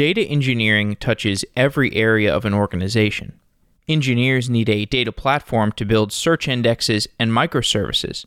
[0.00, 3.38] Data engineering touches every area of an organization.
[3.86, 8.24] Engineers need a data platform to build search indexes and microservices.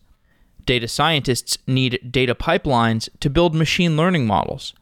[0.68, 4.76] Data scientists need data pipelines to build machine learning models.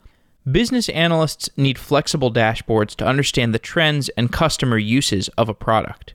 [0.52, 6.14] Business analysts need flexible dashboards to understand the trends and customer uses of a product.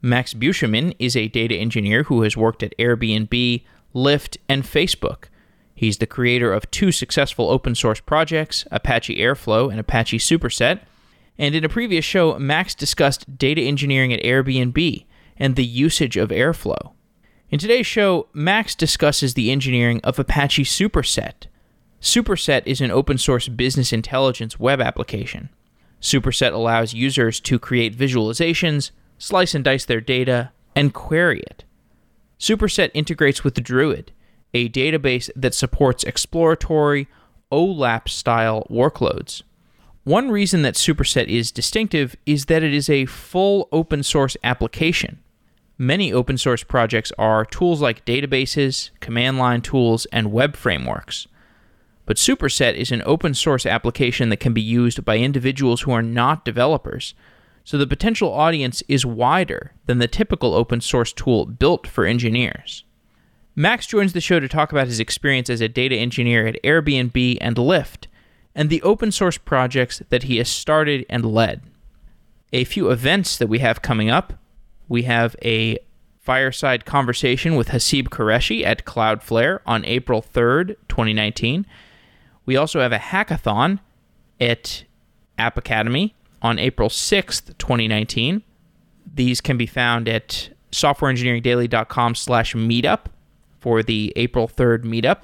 [0.00, 3.64] Max Beauchemin is a data engineer who has worked at Airbnb,
[3.96, 5.24] Lyft, and Facebook.
[5.74, 10.80] He's the creator of two successful open source projects, Apache Airflow and Apache Superset.
[11.38, 16.28] And in a previous show, Max discussed data engineering at Airbnb and the usage of
[16.28, 16.92] Airflow.
[17.50, 21.46] In today's show, Max discusses the engineering of Apache Superset.
[22.00, 25.50] Superset is an open source business intelligence web application.
[26.00, 31.64] Superset allows users to create visualizations, slice and dice their data, and query it.
[32.38, 34.10] Superset integrates with Druid,
[34.54, 37.08] a database that supports exploratory,
[37.50, 39.42] OLAP style workloads.
[40.04, 45.20] One reason that Superset is distinctive is that it is a full open source application.
[45.78, 51.28] Many open source projects are tools like databases, command line tools, and web frameworks.
[52.04, 56.02] But Superset is an open source application that can be used by individuals who are
[56.02, 57.14] not developers,
[57.64, 62.84] so the potential audience is wider than the typical open source tool built for engineers.
[63.54, 67.38] Max joins the show to talk about his experience as a data engineer at Airbnb
[67.40, 68.06] and Lyft,
[68.54, 71.62] and the open source projects that he has started and led.
[72.52, 74.34] A few events that we have coming up
[74.92, 75.78] we have a
[76.20, 81.64] fireside conversation with Haseeb Qureshi at Cloudflare on April 3rd, 2019.
[82.44, 83.78] We also have a hackathon
[84.38, 84.84] at
[85.38, 88.42] App Academy on April 6th, 2019.
[89.14, 93.06] These can be found at softwareengineeringdaily.com slash meetup
[93.62, 95.22] for the April 3rd meetup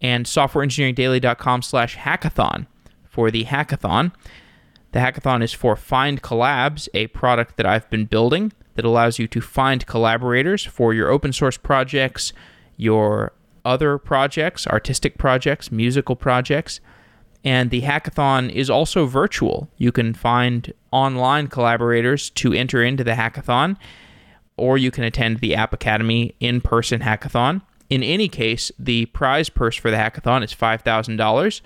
[0.00, 2.68] and softwareengineeringdaily.com slash hackathon
[3.08, 4.12] for the hackathon.
[4.92, 9.26] The hackathon is for Find Collabs, a product that I've been building that allows you
[9.26, 12.32] to find collaborators for your open source projects,
[12.76, 13.32] your
[13.64, 16.80] other projects, artistic projects, musical projects.
[17.44, 19.68] And the hackathon is also virtual.
[19.78, 23.76] You can find online collaborators to enter into the hackathon,
[24.56, 27.62] or you can attend the App Academy in person hackathon.
[27.90, 31.60] In any case, the prize purse for the hackathon is $5,000.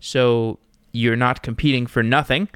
[0.00, 0.58] So
[0.92, 2.48] you're not competing for nothing.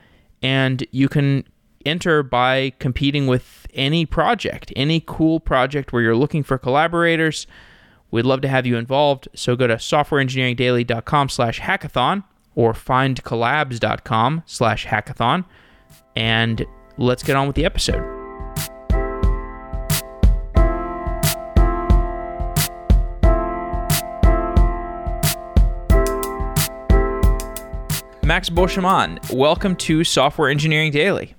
[0.43, 1.45] And you can
[1.85, 7.47] enter by competing with any project, any cool project where you're looking for collaborators.
[8.11, 9.29] We'd love to have you involved.
[9.35, 15.45] So go to softwareengineeringdaily.com slash hackathon or findcollabs.com slash hackathon.
[16.17, 16.67] And
[16.97, 18.20] let's get on with the episode.
[28.31, 31.35] Max Beauchemin, welcome to Software Engineering Daily.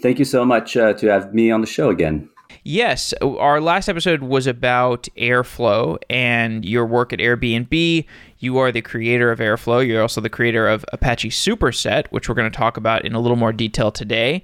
[0.00, 2.30] Thank you so much uh, to have me on the show again.
[2.64, 8.06] Yes, our last episode was about Airflow and your work at Airbnb.
[8.38, 9.86] You are the creator of Airflow.
[9.86, 13.20] You're also the creator of Apache Superset, which we're going to talk about in a
[13.20, 14.42] little more detail today.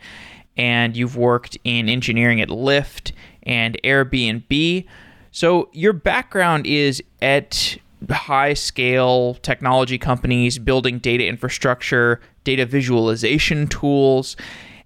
[0.59, 3.13] And you've worked in engineering at Lyft
[3.45, 4.87] and Airbnb.
[5.31, 7.79] So your background is at
[8.11, 14.37] high scale technology companies building data infrastructure, data visualization tools.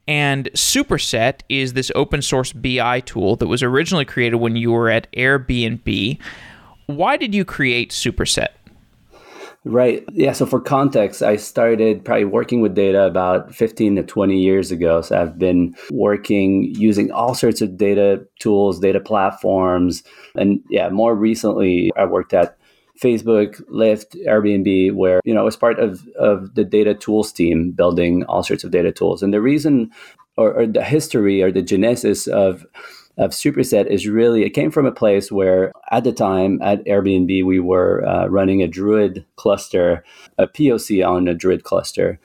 [0.07, 4.89] And Superset is this open source BI tool that was originally created when you were
[4.89, 6.19] at Airbnb.
[6.87, 8.49] Why did you create Superset?
[9.65, 10.05] Right.
[10.13, 10.33] Yeah.
[10.33, 15.03] So, for context, I started probably working with data about 15 to 20 years ago.
[15.03, 20.03] So, I've been working using all sorts of data tools, data platforms.
[20.37, 22.58] And yeah, more recently, I worked at
[23.01, 27.71] Facebook, Lyft, Airbnb, where you know I was part of of the data tools team
[27.71, 29.23] building all sorts of data tools.
[29.23, 29.91] And the reason,
[30.37, 32.67] or, or the history, or the genesis of
[33.19, 37.45] of Superset is really it came from a place where at the time at Airbnb
[37.45, 40.05] we were uh, running a Druid cluster,
[40.39, 42.21] a POC on a Druid cluster,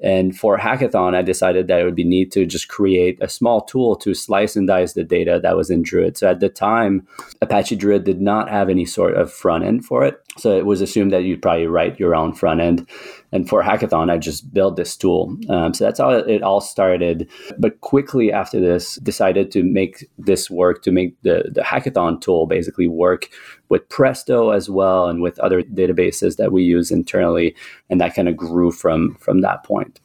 [0.00, 3.60] and for hackathon, I decided that it would be neat to just create a small
[3.60, 6.16] tool to slice and dice the data that was in Druid.
[6.16, 7.06] So at the time,
[7.40, 10.22] Apache Druid did not have any sort of front end for it.
[10.38, 12.88] So it was assumed that you'd probably write your own front end.
[13.32, 15.36] And for hackathon, I just built this tool.
[15.50, 17.28] Um, so that's how it all started.
[17.58, 22.46] But quickly after this, decided to make this work, to make the, the hackathon tool
[22.46, 23.28] basically work
[23.68, 27.54] with Presto as well and with other databases that we use internally.
[27.90, 30.00] And that kind of grew from from that point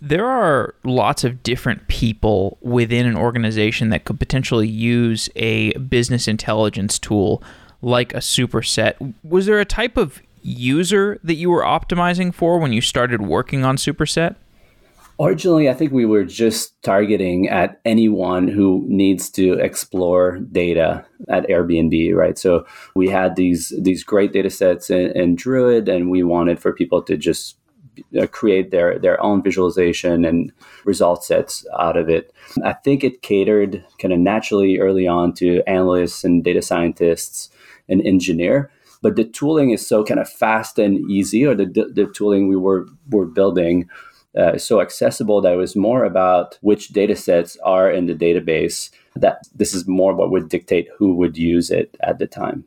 [0.00, 6.28] there are lots of different people within an organization that could potentially use a business
[6.28, 7.42] intelligence tool
[7.84, 9.14] like a superset.
[9.22, 13.64] Was there a type of user that you were optimizing for when you started working
[13.64, 14.36] on Superset?
[15.20, 21.46] Originally, I think we were just targeting at anyone who needs to explore data at
[21.46, 22.36] Airbnb, right?
[22.36, 22.66] So
[22.96, 27.00] we had these these great data sets in, in Druid, and we wanted for people
[27.02, 27.56] to just
[28.20, 30.52] uh, create their their own visualization and
[30.84, 32.34] result sets out of it.
[32.64, 37.50] I think it catered kind of naturally early on to analysts and data scientists
[37.88, 38.70] and engineer
[39.04, 42.56] but the tooling is so kind of fast and easy or the, the tooling we
[42.56, 43.88] were were building
[44.36, 48.90] uh, so accessible that it was more about which data sets are in the database
[49.14, 52.64] that this is more what would dictate who would use it at the time.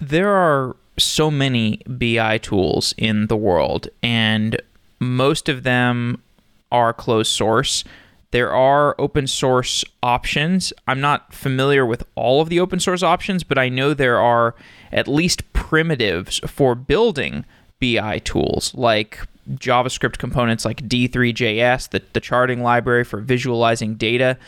[0.00, 4.60] There are so many bi tools in the world and
[5.00, 6.22] most of them
[6.70, 7.84] are closed source
[8.32, 10.72] there are open source options.
[10.86, 14.54] I'm not familiar with all of the open source options, but I know there are
[14.92, 17.44] at least primitives for building
[17.80, 24.38] BI tools like JavaScript components like D3JS, the, the charting library for visualizing data.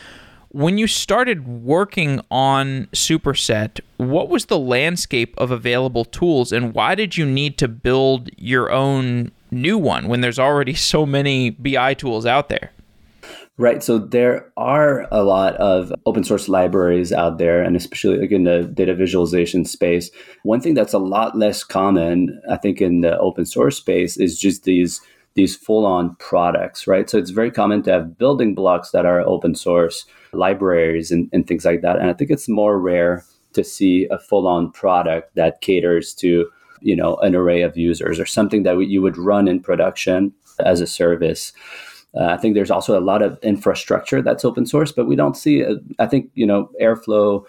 [0.49, 6.95] When you started working on Superset, what was the landscape of available tools and why
[6.95, 11.95] did you need to build your own new one when there's already so many BI
[11.95, 12.71] tools out there?
[13.57, 13.83] Right.
[13.83, 18.45] So there are a lot of open source libraries out there, and especially like in
[18.45, 20.09] the data visualization space.
[20.41, 24.39] One thing that's a lot less common, I think, in the open source space is
[24.39, 25.01] just these
[25.35, 27.09] these full on products, right?
[27.09, 31.47] So it's very common to have building blocks that are open source, libraries, and, and
[31.47, 31.97] things like that.
[31.97, 33.23] And I think it's more rare
[33.53, 36.49] to see a full on product that caters to
[36.81, 40.81] you know an array of users or something that you would run in production as
[40.81, 41.53] a service.
[42.15, 45.37] Uh, I think there's also a lot of infrastructure that's open source, but we don't
[45.37, 45.61] see.
[45.61, 47.45] A, I think you know Airflow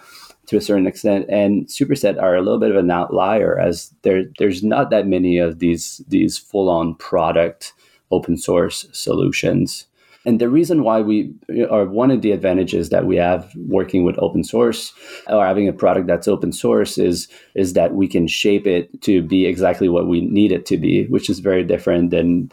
[0.47, 4.25] to a certain extent and Superset are a little bit of an outlier as there
[4.39, 7.73] there's not that many of these these full on product
[8.11, 9.87] open source solutions.
[10.27, 11.35] And the reason why we
[11.71, 14.95] are one of the advantages that we have working with open source
[15.27, 19.23] or having a product that's open source is is that we can shape it to
[19.23, 22.51] be exactly what we need it to be, which is very different than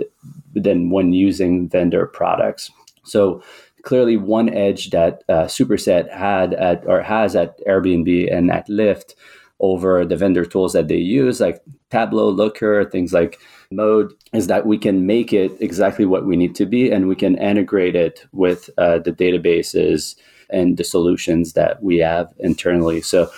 [0.53, 2.71] than when using vendor products.
[3.03, 3.41] So
[3.83, 9.15] clearly, one edge that uh, Superset had at or has at Airbnb and at Lyft
[9.59, 13.39] over the vendor tools that they use, like Tableau, Looker, things like
[13.69, 17.15] Mode, is that we can make it exactly what we need to be, and we
[17.15, 20.15] can integrate it with uh, the databases
[20.49, 23.01] and the solutions that we have internally.
[23.01, 23.29] So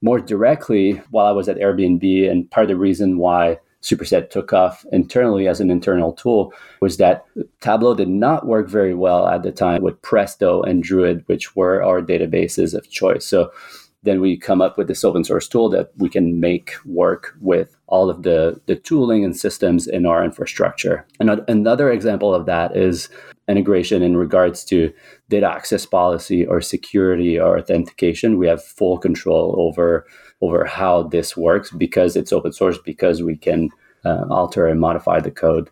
[0.00, 4.52] more directly, while I was at Airbnb, and part of the reason why Superset took
[4.52, 7.26] off internally as an internal tool was that
[7.60, 11.82] Tableau did not work very well at the time with Presto and Druid, which were
[11.82, 13.26] our databases of choice.
[13.26, 13.52] So
[14.02, 17.73] then we come up with this open source tool that we can make work with
[17.86, 21.06] all of the, the tooling and systems in our infrastructure.
[21.20, 23.08] And another example of that is
[23.46, 24.92] integration in regards to
[25.28, 28.38] data access policy or security or authentication.
[28.38, 30.06] We have full control over
[30.40, 33.70] over how this works because it's open source because we can
[34.04, 35.70] uh, alter and modify the code.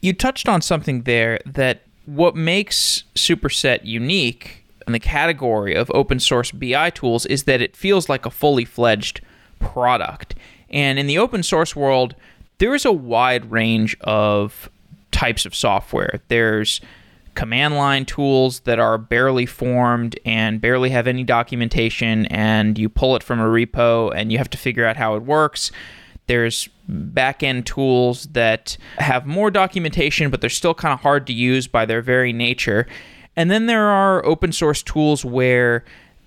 [0.00, 6.20] You touched on something there that what makes Superset unique in the category of open
[6.20, 9.20] source BI tools is that it feels like a fully fledged
[9.58, 10.34] product.
[10.70, 12.14] And in the open source world,
[12.58, 14.68] there is a wide range of
[15.10, 16.20] types of software.
[16.28, 16.80] There's
[17.34, 23.14] command line tools that are barely formed and barely have any documentation, and you pull
[23.14, 25.70] it from a repo and you have to figure out how it works.
[26.26, 31.66] There's backend tools that have more documentation, but they're still kind of hard to use
[31.68, 32.86] by their very nature.
[33.36, 35.84] And then there are open source tools where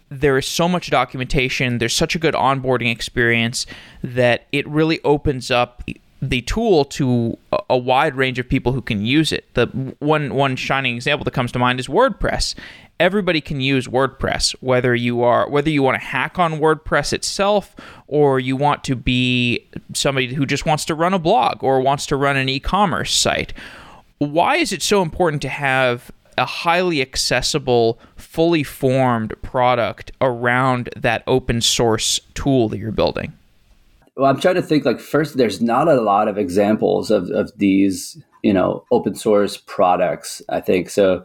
[0.10, 3.66] there is so much documentation, there's such a good onboarding experience
[4.04, 5.84] that it really opens up
[6.22, 7.38] the tool to
[7.70, 9.46] a, wide range of people who can use it.
[9.54, 9.68] The
[10.00, 12.56] one one shining example that comes to mind is WordPress.
[13.00, 17.74] Everybody can use WordPress, whether you are whether you want to hack on WordPress itself
[18.08, 22.06] or you want to be somebody who just wants to run a blog or wants
[22.08, 23.54] to run an e-commerce site.
[24.18, 31.24] Why is it so important to have a highly accessible, fully formed product around that
[31.28, 33.34] open source tool that you're building?
[34.20, 37.52] well, I'm trying to think like first, there's not a lot of examples of, of
[37.56, 40.90] these, you know, open source products, I think.
[40.90, 41.24] So,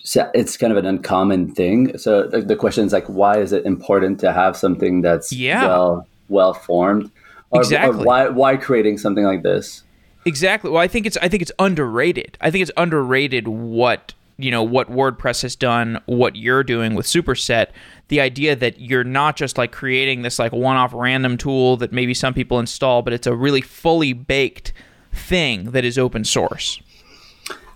[0.00, 1.98] so it's kind of an uncommon thing.
[1.98, 5.66] So the, the, question is like, why is it important to have something that's yeah.
[5.66, 7.10] well well formed?
[7.50, 8.00] Or, exactly.
[8.00, 9.82] Or why why creating something like this?
[10.24, 10.70] Exactly.
[10.70, 12.38] Well, I think it's I think it's underrated.
[12.40, 17.06] I think it's underrated what you know what WordPress has done, what you're doing with
[17.06, 17.68] Superset,
[18.08, 22.14] the idea that you're not just like creating this like one-off random tool that maybe
[22.14, 24.72] some people install, but it's a really fully baked
[25.12, 26.80] thing that is open source.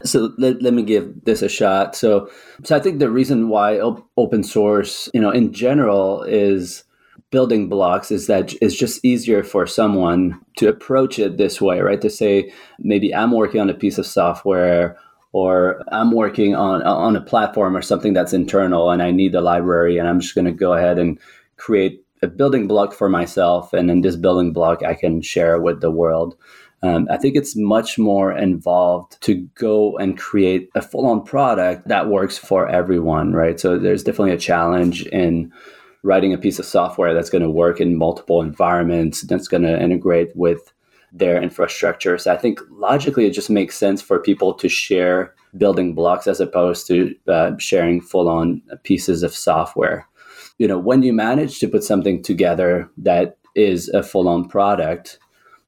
[0.04, 1.97] So let, let me give this a shot.
[1.97, 2.30] So,
[2.62, 6.85] so I think the reason why op- open source, you know, in general is
[7.30, 12.00] building blocks is that it's just easier for someone to approach it this way, right?
[12.00, 14.97] To say maybe I'm working on a piece of software
[15.34, 19.40] or I'm working on on a platform or something that's internal and I need a
[19.40, 21.18] library and I'm just going to go ahead and
[21.56, 25.80] create a building block for myself and then this building block I can share with
[25.80, 26.36] the world.
[26.84, 31.88] Um, I think it's much more involved to go and create a full on product
[31.88, 33.58] that works for everyone, right?
[33.58, 35.52] So there's definitely a challenge in
[36.04, 39.82] writing a piece of software that's going to work in multiple environments, that's going to
[39.82, 40.73] integrate with
[41.14, 42.18] their infrastructure.
[42.18, 46.40] So I think logically it just makes sense for people to share building blocks as
[46.40, 50.09] opposed to uh, sharing full on pieces of software.
[50.59, 55.21] You know, when you manage to put something together that is a full on product,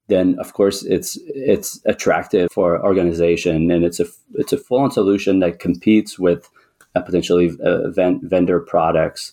[0.09, 4.91] then of course it's it's attractive for organization and it's a it's a full on
[4.91, 6.49] solution that competes with
[6.95, 9.33] potentially uh, vendor products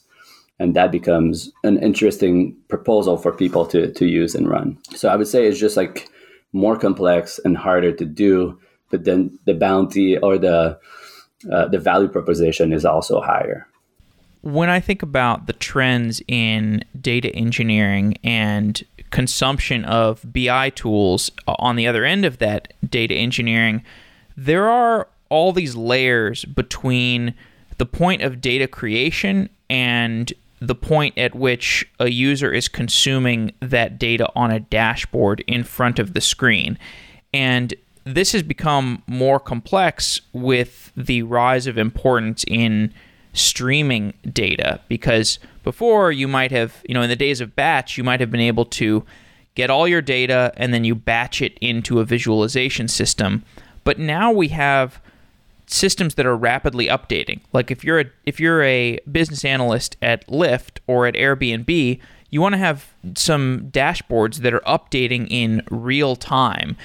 [0.60, 4.78] and that becomes an interesting proposal for people to to use and run.
[4.96, 6.10] So i would say it's just like
[6.52, 8.60] more complex and harder to do
[8.94, 10.80] but then the bounty or the
[11.52, 13.68] uh, the value proposition is also higher.
[14.42, 21.76] When I think about the trends in data engineering and consumption of BI tools on
[21.76, 23.84] the other end of that data engineering,
[24.38, 27.34] there are all these layers between
[27.80, 30.32] the point of data creation and
[30.68, 36.00] the point at which a user is consuming that data on a dashboard in front
[36.00, 36.80] of the screen.
[37.34, 37.74] And
[38.06, 42.94] this has become more complex with the rise of importance in
[43.34, 48.04] streaming data because before you might have, you know, in the days of batch, you
[48.04, 49.04] might have been able to
[49.56, 53.44] get all your data and then you batch it into a visualization system.
[53.84, 55.02] But now we have
[55.74, 57.42] systems that are rapidly updating.
[57.52, 62.00] Like if you're a if you're a business analyst at Lyft or at Airbnb,
[62.30, 66.78] you want to have some dashboards that are updating in real time.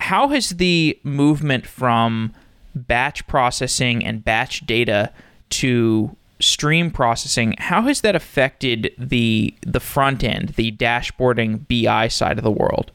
[0.00, 2.32] How has the movement from
[2.74, 5.12] batch processing and batch data
[5.50, 12.38] to stream processing, how has that affected the the front end, the dashboarding BI side
[12.38, 12.90] of the world?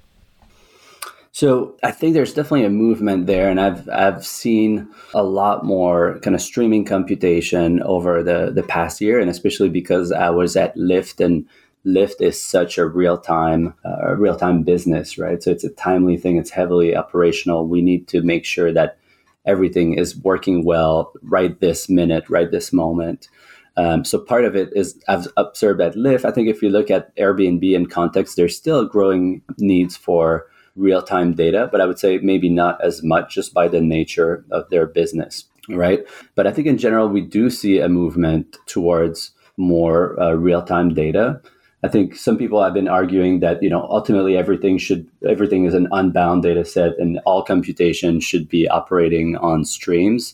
[1.37, 6.17] So I think there's definitely a movement there, and I've I've seen a lot more
[6.21, 10.75] kind of streaming computation over the the past year, and especially because I was at
[10.75, 11.45] Lyft, and
[11.85, 15.43] Lyft is such a real time uh, real time business, right?
[15.43, 16.37] So it's a timely thing.
[16.37, 17.67] It's heavily operational.
[17.67, 18.97] We need to make sure that
[19.45, 23.29] everything is working well right this minute, right this moment.
[23.75, 26.25] Um, so part of it is I've observed at Lyft.
[26.25, 30.47] I think if you look at Airbnb in context, there's still growing needs for
[30.77, 34.45] real time data, but I would say maybe not as much just by the nature
[34.51, 36.05] of their business, right?
[36.35, 40.93] But I think in general, we do see a movement towards more uh, real time
[40.93, 41.41] data.
[41.83, 45.73] I think some people have been arguing that you know ultimately everything should everything is
[45.73, 50.33] an unbound data set and all computation should be operating on streams.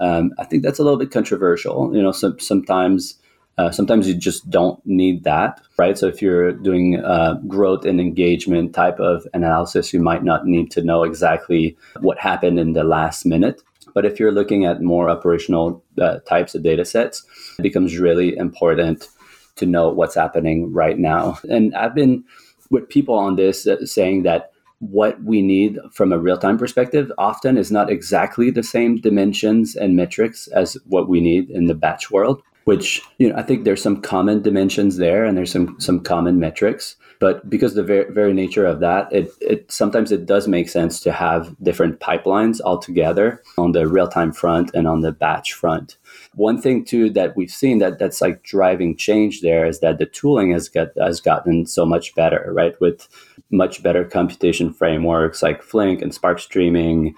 [0.00, 1.94] Um, I think that's a little bit controversial.
[1.94, 3.14] You know, some, sometimes
[3.56, 5.96] uh, sometimes you just don't need that, right?
[5.96, 10.70] So if you're doing uh, growth and engagement type of analysis, you might not need
[10.72, 13.62] to know exactly what happened in the last minute.
[13.94, 17.24] But if you're looking at more operational uh, types of data sets,
[17.58, 19.08] it becomes really important
[19.56, 21.38] to know what's happening right now.
[21.48, 22.24] And I've been
[22.70, 27.10] with people on this uh, saying that what we need from a real time perspective
[27.18, 31.74] often is not exactly the same dimensions and metrics as what we need in the
[31.74, 35.76] batch world which you know I think there's some common dimensions there and there's some
[35.78, 40.26] some common metrics but because the very, very nature of that it, it sometimes it
[40.26, 45.12] does make sense to have different pipelines altogether on the real-time front and on the
[45.12, 45.96] batch front.
[46.34, 50.06] One thing too that we've seen that that's like driving change there is that the
[50.06, 52.78] tooling has got has gotten so much better right?
[52.80, 53.08] With
[53.50, 57.14] much better computation frameworks like flink and spark streaming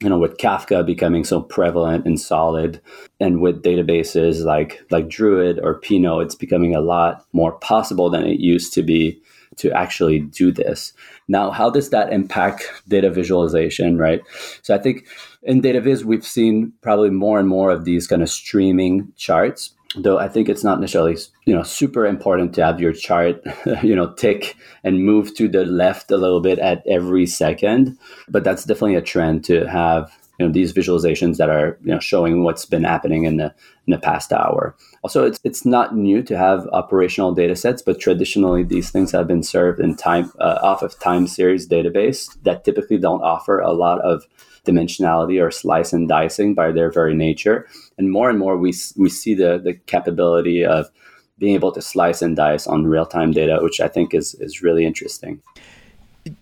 [0.00, 2.80] you know with kafka becoming so prevalent and solid
[3.20, 8.24] and with databases like like druid or pinot it's becoming a lot more possible than
[8.24, 9.20] it used to be
[9.56, 10.92] to actually do this.
[11.28, 14.20] Now how does that impact data visualization right?
[14.62, 15.06] So i think
[15.42, 19.75] in data viz we've seen probably more and more of these kind of streaming charts
[19.96, 23.42] though I think it's not necessarily you know super important to have your chart
[23.82, 27.98] you know tick and move to the left a little bit at every second,
[28.28, 32.00] but that's definitely a trend to have you know these visualizations that are you know
[32.00, 33.54] showing what's been happening in the
[33.86, 34.76] in the past hour.
[35.02, 39.26] Also, it's it's not new to have operational data sets, but traditionally these things have
[39.26, 43.72] been served in time uh, off of time series database that typically don't offer a
[43.72, 44.24] lot of
[44.64, 47.68] dimensionality or slice and dicing by their very nature.
[47.98, 50.90] And more and more we we see the the capability of
[51.38, 54.62] being able to slice and dice on real time data, which I think is is
[54.62, 55.40] really interesting.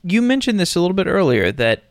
[0.03, 1.85] You mentioned this a little bit earlier that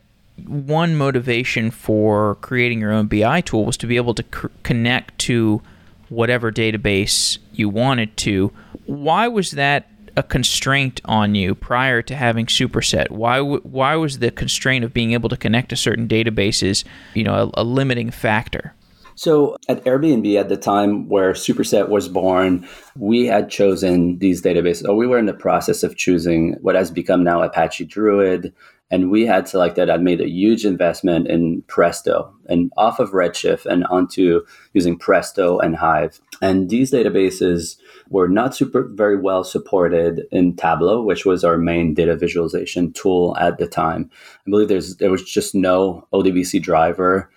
[0.46, 4.22] one motivation for creating your own BI tool was to be able to
[4.62, 5.62] connect to
[6.08, 8.52] whatever database you wanted to.
[8.86, 13.10] Why was that a constraint on you prior to having Superset?
[13.10, 17.24] Why w- why was the constraint of being able to connect to certain databases, you
[17.24, 18.74] know, a, a limiting factor?
[19.16, 24.88] So at Airbnb at the time where Superset was born, we had chosen these databases,
[24.88, 28.52] or we were in the process of choosing what has become now Apache Druid.
[28.94, 33.66] And we had selected, I'd made a huge investment in Presto and off of Redshift
[33.66, 36.20] and onto using Presto and Hive.
[36.40, 37.76] And these databases
[38.08, 43.36] were not super very well supported in Tableau, which was our main data visualization tool
[43.36, 44.08] at the time.
[44.46, 47.28] I believe there's there was just no ODBC driver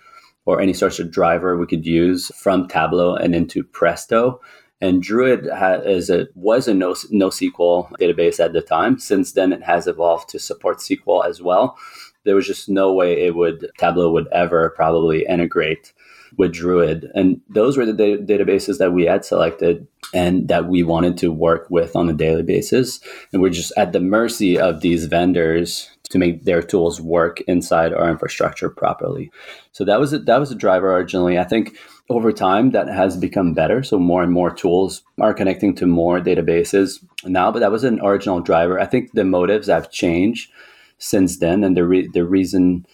[0.46, 4.40] or any sort of driver we could use from Tableau and into Presto.
[4.80, 5.48] And Druid
[5.84, 8.98] is a, was a no, NoSQL database at the time.
[8.98, 11.76] Since then, it has evolved to support SQL as well.
[12.24, 15.92] There was just no way it would Tableau would ever probably integrate
[16.36, 17.10] with Druid.
[17.14, 21.32] And those were the da- databases that we had selected and that we wanted to
[21.32, 23.00] work with on a daily basis.
[23.32, 27.92] And we're just at the mercy of these vendors to make their tools work inside
[27.92, 29.30] our infrastructure properly.
[29.72, 31.38] So that was a, that was a driver originally.
[31.38, 31.76] I think
[32.10, 33.82] over time that has become better.
[33.82, 38.00] So more and more tools are connecting to more databases now, but that was an
[38.00, 38.80] original driver.
[38.80, 40.50] I think the motives have changed
[40.98, 42.86] since then, and the re- the reason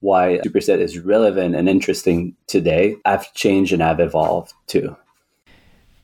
[0.00, 4.96] why Superset is relevant and interesting today have changed and have evolved too.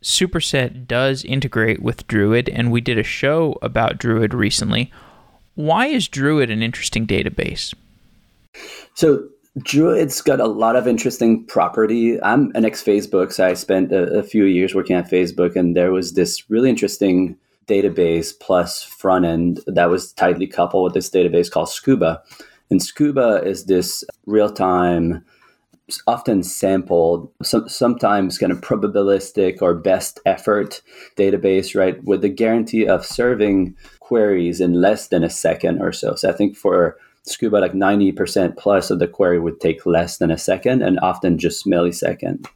[0.02, 4.92] Superset does integrate with Druid, and we did a show about Druid recently.
[5.54, 7.74] Why is Druid an interesting database?
[8.94, 12.22] So Druid's got a lot of interesting property.
[12.22, 15.74] I'm an ex Facebook, so I spent a, a, few years working at Facebook, and
[15.74, 21.10] there was this really interesting database plus front end that was tightly coupled with this
[21.10, 22.22] database called Scuba.
[22.70, 25.24] And Scuba is this real time,
[26.06, 30.82] often sampled, some, sometimes kind of probabilistic or best effort
[31.16, 36.14] database, right, with the guarantee of serving queries in less than a second or so.
[36.14, 40.30] So I think for Scuba, like 90% plus of the query would take less than
[40.30, 42.46] a second and often just millisecond.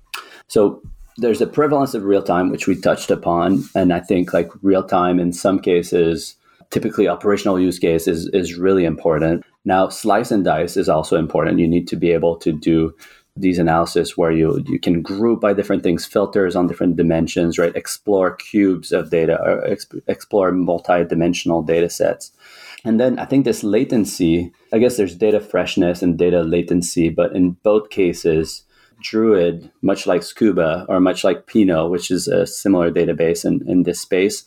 [0.48, 0.82] So
[1.16, 3.64] there's a prevalence of real time, which we touched upon.
[3.74, 6.36] And I think like real time in some cases,
[6.70, 9.44] typically operational use case is, is really important.
[9.64, 11.58] Now, slice and dice is also important.
[11.58, 12.94] You need to be able to do
[13.36, 17.74] these analysis where you you can group by different things, filters on different dimensions, right?
[17.74, 22.32] Explore cubes of data, or exp- explore multi-dimensional data sets.
[22.84, 27.36] And then I think this latency, I guess there's data freshness and data latency, but
[27.36, 28.64] in both cases,
[29.02, 33.82] Druid, much like Scuba or much like Pinot, which is a similar database in, in
[33.82, 34.44] this space,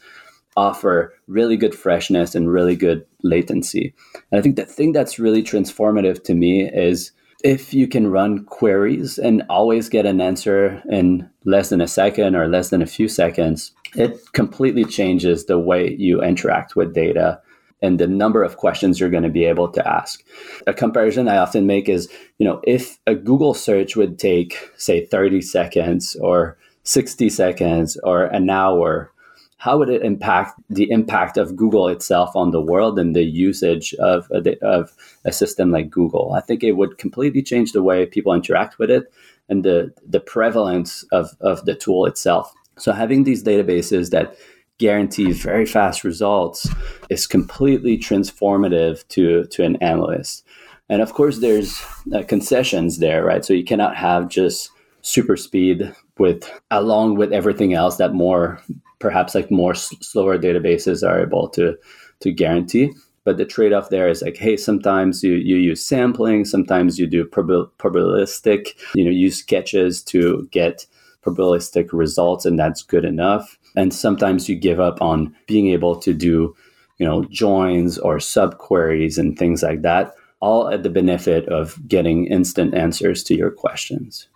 [0.55, 3.93] offer really good freshness and really good latency.
[4.31, 7.11] And I think the thing that's really transformative to me is
[7.43, 12.35] if you can run queries and always get an answer in less than a second
[12.35, 17.41] or less than a few seconds, it completely changes the way you interact with data
[17.83, 20.23] and the number of questions you're going to be able to ask.
[20.65, 25.05] A comparison I often make is, you know, if a Google search would take, say,
[25.05, 29.11] 30 seconds or 60 seconds or an hour,
[29.57, 33.93] how would it impact the impact of Google itself on the world and the usage
[33.95, 34.93] of uh, a, of
[35.25, 36.33] a system like Google?
[36.33, 39.11] I think it would completely change the way people interact with it
[39.49, 42.53] and the, the prevalence of, of the tool itself.
[42.77, 44.35] So having these databases that
[44.79, 46.67] guarantee very fast results
[47.09, 50.45] is completely transformative to to an analyst.
[50.89, 51.81] And of course, there's
[52.13, 53.45] uh, concessions there, right?
[53.45, 54.69] So you cannot have just
[55.01, 58.61] super speed with along with everything else that more
[58.99, 61.77] perhaps like more s- slower databases are able to
[62.21, 62.91] to guarantee.
[63.25, 67.07] But the trade off there is like, hey, sometimes you, you use sampling, sometimes you
[67.07, 70.85] do prob- probabilistic, you know, use sketches to get
[71.25, 76.13] probabilistic results, and that's good enough and sometimes you give up on being able to
[76.13, 76.55] do
[76.97, 82.27] you know joins or subqueries and things like that all at the benefit of getting
[82.27, 84.27] instant answers to your questions.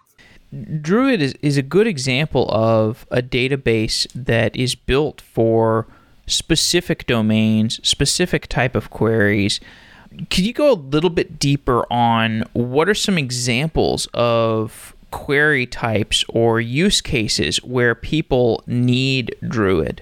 [0.80, 5.86] Druid is, is a good example of a database that is built for
[6.26, 9.60] specific domains specific type of queries.
[10.30, 16.24] Could you go a little bit deeper on what are some examples of query types
[16.30, 20.02] or use cases where people need Druid?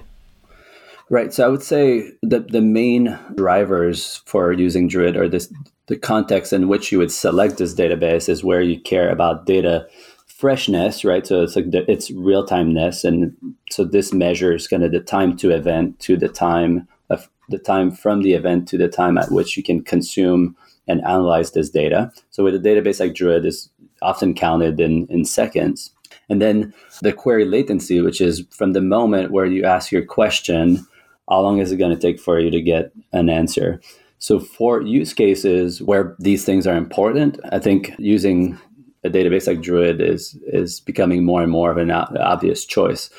[1.10, 1.34] Right.
[1.34, 5.54] So I would say the the main drivers for using Druid or this
[5.88, 9.88] the context in which you would select this database is where you care about data
[10.26, 11.26] freshness, right?
[11.26, 13.36] So it's like the, it's real timeness, and
[13.70, 17.92] so this measures kind of the time to event to the time of the time
[17.92, 20.56] from the event to the time at which you can consume
[20.88, 22.12] and analyze this data.
[22.32, 23.70] So with a database like Druid is
[24.06, 25.92] often counted in in seconds.
[26.30, 30.86] And then the query latency, which is from the moment where you ask your question,
[31.30, 33.82] how long is it going to take for you to get an answer?
[34.20, 38.58] So for use cases where these things are important, I think using
[39.04, 43.10] a database like Druid is is becoming more and more of an obvious choice.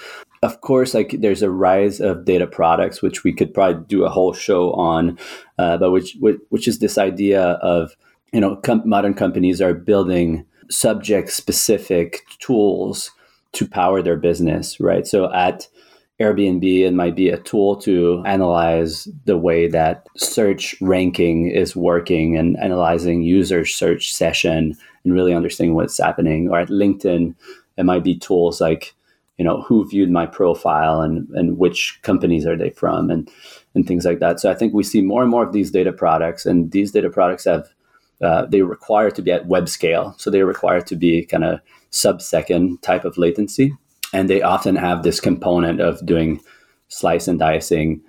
[0.43, 4.11] Of course, like there's a rise of data products, which we could probably do a
[4.11, 5.19] whole show on,
[5.59, 7.97] uh, but which, which which is this idea of
[8.33, 13.11] you know com- modern companies are building subject specific tools
[13.53, 15.07] to power their business, right?
[15.07, 15.69] So at
[16.21, 22.37] Airbnb, it might be a tool to analyze the way that search ranking is working
[22.37, 26.49] and analyzing user search session and really understanding what's happening.
[26.49, 27.35] Or at LinkedIn,
[27.77, 28.95] it might be tools like,
[29.37, 33.31] you know, who viewed my profile and, and which companies are they from and,
[33.75, 34.41] and things like that.
[34.41, 37.11] So I think we see more and more of these data products, and these data
[37.11, 37.69] products have
[38.23, 40.15] uh, they require to be at web scale.
[40.19, 43.73] So they require to be kind of sub second type of latency
[44.13, 46.41] and they often have this component of doing
[46.89, 48.01] slice and dicing.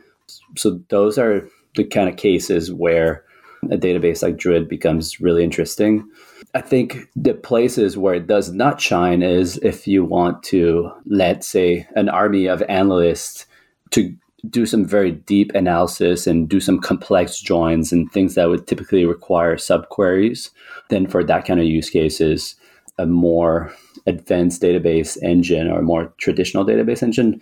[0.56, 3.24] So those are the kind of cases where
[3.72, 6.08] a database like Druid becomes really interesting.
[6.54, 11.43] I think the places where it does not shine is if you want to let,
[11.43, 13.46] say, an army of analysts
[13.91, 14.15] to
[14.50, 19.06] do some very deep analysis and do some complex joins and things that would typically
[19.06, 20.50] require subqueries,
[20.90, 22.56] then for that kind of use cases,
[22.98, 23.74] a more
[24.06, 27.42] advanced database engine or a more traditional database engine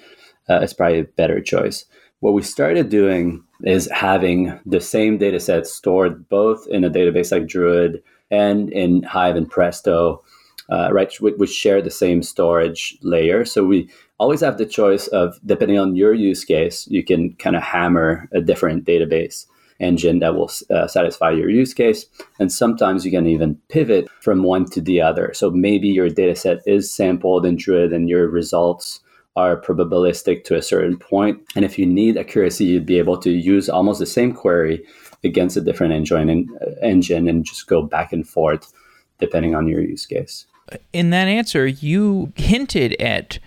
[0.49, 1.85] uh, is probably a better choice.
[2.19, 7.31] What we started doing is having the same data set stored both in a database
[7.31, 10.23] like Druid and in Hive and Presto,
[10.69, 13.45] uh, right, which share the same storage layer.
[13.45, 17.55] So we always have the choice of, depending on your use case, you can kind
[17.55, 19.45] of hammer a different database
[19.79, 22.05] engine that will uh, satisfy your use case.
[22.39, 25.33] And sometimes you can even pivot from one to the other.
[25.33, 29.01] So maybe your data set is sampled in Druid and your results
[29.35, 31.41] are probabilistic to a certain point.
[31.57, 34.81] And if you need accuracy, you'd be able to use almost the same query
[35.25, 38.71] against a different engine and, uh, engine and just go back and forth
[39.19, 40.45] depending on your use case.
[40.93, 43.39] In that answer, you hinted at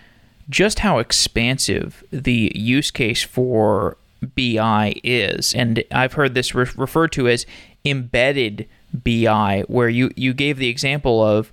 [0.51, 3.97] just how expansive the use case for
[4.35, 5.55] BI is.
[5.55, 7.47] And I've heard this re- referred to as
[7.85, 11.53] embedded BI, where you, you gave the example of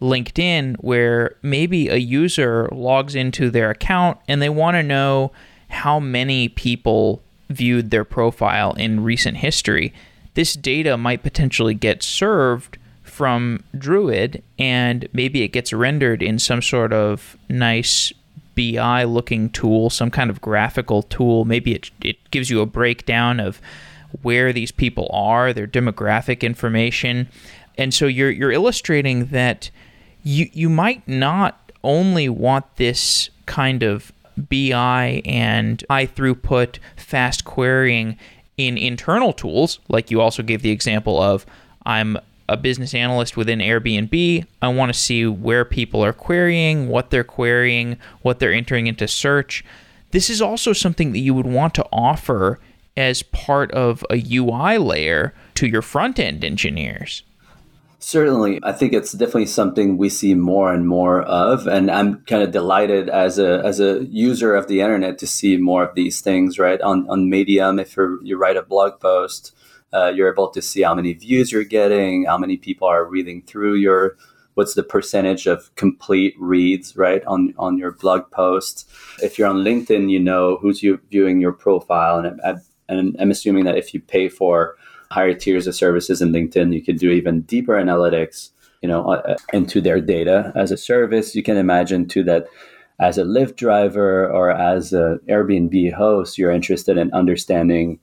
[0.00, 5.32] LinkedIn, where maybe a user logs into their account and they want to know
[5.68, 9.92] how many people viewed their profile in recent history.
[10.34, 16.60] This data might potentially get served from Druid and maybe it gets rendered in some
[16.60, 18.12] sort of nice
[18.56, 21.44] BI looking tool, some kind of graphical tool.
[21.44, 23.60] Maybe it, it gives you a breakdown of
[24.22, 27.28] where these people are, their demographic information.
[27.78, 29.70] And so you're, you're illustrating that
[30.24, 38.18] you, you might not only want this kind of BI and high throughput, fast querying
[38.56, 41.46] in internal tools, like you also gave the example of
[41.84, 44.46] I'm a business analyst within Airbnb.
[44.62, 49.08] I want to see where people are querying, what they're querying, what they're entering into
[49.08, 49.64] search.
[50.12, 52.58] This is also something that you would want to offer
[52.96, 57.22] as part of a UI layer to your front end engineers.
[57.98, 62.42] Certainly, I think it's definitely something we see more and more of, and I'm kind
[62.42, 66.20] of delighted as a as a user of the internet to see more of these
[66.20, 66.58] things.
[66.58, 69.52] Right on on Medium, if you write a blog post,
[69.96, 73.42] uh, you're able to see how many views you're getting, how many people are reading
[73.42, 74.16] through your
[74.54, 78.88] what's the percentage of complete reads right on on your blog post
[79.22, 82.54] if you're on linkedin you know who's you viewing your profile and, I,
[82.88, 84.76] and i'm assuming that if you pay for
[85.10, 88.48] higher tiers of services in linkedin you can do even deeper analytics
[88.82, 91.34] you know uh, uh into their data as a service.
[91.34, 92.46] You can imagine too that
[93.00, 97.98] as a lyft driver or as an airbnb host you're interested in understanding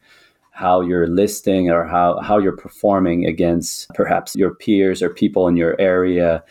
[0.53, 5.57] how you're listing or how, how you're performing against perhaps your peers or people in
[5.57, 6.43] your area.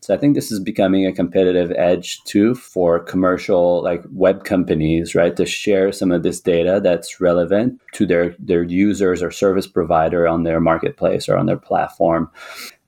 [0.00, 5.14] So I think this is becoming a competitive edge too for commercial like web companies,
[5.14, 5.36] right?
[5.36, 10.26] To share some of this data that's relevant to their their users or service provider
[10.26, 12.30] on their marketplace or on their platform.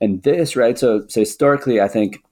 [0.00, 0.78] And this, right?
[0.78, 2.24] So, so historically, I think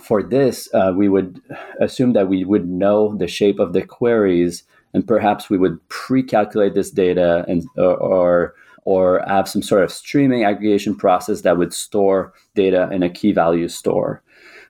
[0.00, 1.40] for this, uh, we would
[1.80, 4.64] assume that we would know the shape of the queries,
[4.96, 8.54] and perhaps we would pre-calculate this data and or,
[8.86, 13.30] or have some sort of streaming aggregation process that would store data in a key
[13.30, 14.22] value store,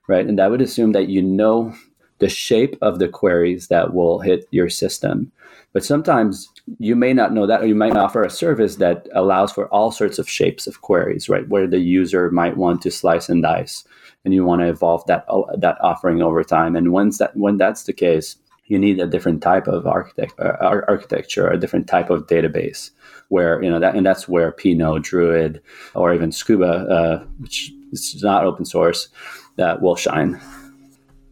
[0.08, 0.26] right?
[0.26, 1.72] And that would assume that you know
[2.18, 5.30] the shape of the queries that will hit your system.
[5.72, 6.48] But sometimes
[6.80, 9.92] you may not know that, or you might offer a service that allows for all
[9.92, 11.48] sorts of shapes of queries, right?
[11.48, 13.84] Where the user might want to slice and dice,
[14.24, 15.24] and you want to evolve that
[15.56, 16.74] that offering over time.
[16.74, 18.36] And once that when that's the case,
[18.68, 22.90] you need a different type of architect, uh, architecture, a different type of database
[23.28, 25.60] where you know that and that's where Pinot, Druid,
[25.94, 29.08] or even Scuba, uh, which is not open source,
[29.56, 30.40] that will shine.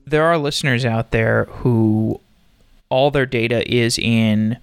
[0.06, 2.20] There are listeners out there who
[2.88, 4.58] all their data is in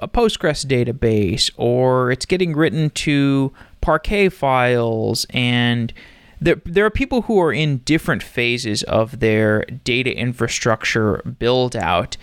[0.00, 5.92] a Postgres database or it's getting written to Parquet files and
[6.40, 12.16] there, there are people who are in different phases of their data infrastructure build out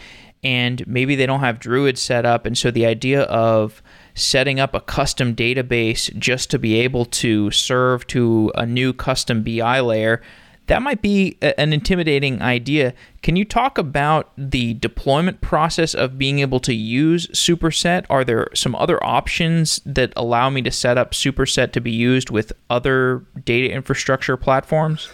[0.44, 3.82] and maybe they don't have druid set up and so the idea of
[4.16, 9.44] setting up a custom database just to be able to serve to a new custom
[9.44, 10.22] BI layer,
[10.68, 12.94] that might be a, an intimidating idea.
[13.22, 18.06] Can you talk about the deployment process of being able to use Superset?
[18.10, 22.30] Are there some other options that allow me to set up Superset to be used
[22.30, 25.10] with other data infrastructure platforms?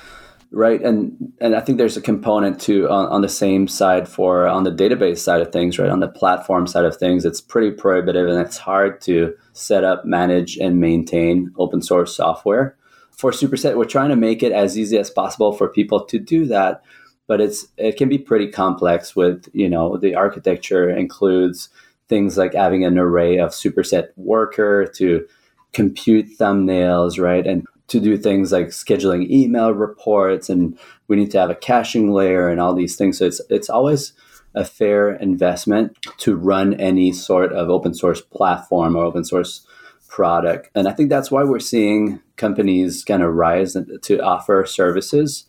[0.51, 4.47] right and and i think there's a component too on, on the same side for
[4.47, 7.71] on the database side of things right on the platform side of things it's pretty
[7.71, 12.75] prohibitive and it's hard to set up manage and maintain open source software
[13.21, 13.77] for superset.
[13.77, 16.84] We're trying to make it as easy as possible for people to do that
[17.27, 21.69] but it's it can be pretty complex with you know the architecture includes
[22.10, 25.25] things like having an array of superset worker to
[25.73, 27.47] compute thumbnails right?
[27.47, 32.12] And to do things like scheduling email reports and we need to have a caching
[32.12, 33.17] layer and all these things.
[33.17, 34.13] So it's it's always
[34.53, 39.65] a fair investment to run any sort of open source platform or open source
[40.12, 45.45] product and i think that's why we're seeing companies kind of rise to offer services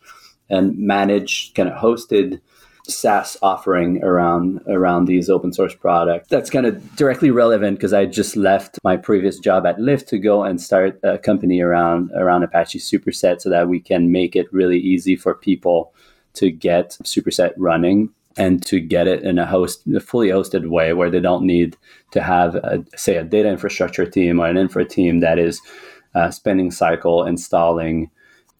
[0.48, 2.40] and manage kind of hosted
[2.88, 6.28] SaaS offering around around these open source products.
[6.28, 10.18] That's kind of directly relevant because I just left my previous job at Lyft to
[10.18, 14.52] go and start a company around around Apache Superset so that we can make it
[14.52, 15.94] really easy for people
[16.34, 20.92] to get Superset running and to get it in a host a fully hosted way
[20.92, 21.76] where they don't need
[22.12, 25.60] to have a, say a data infrastructure team or an infra team that is
[26.14, 28.10] uh, spending cycle installing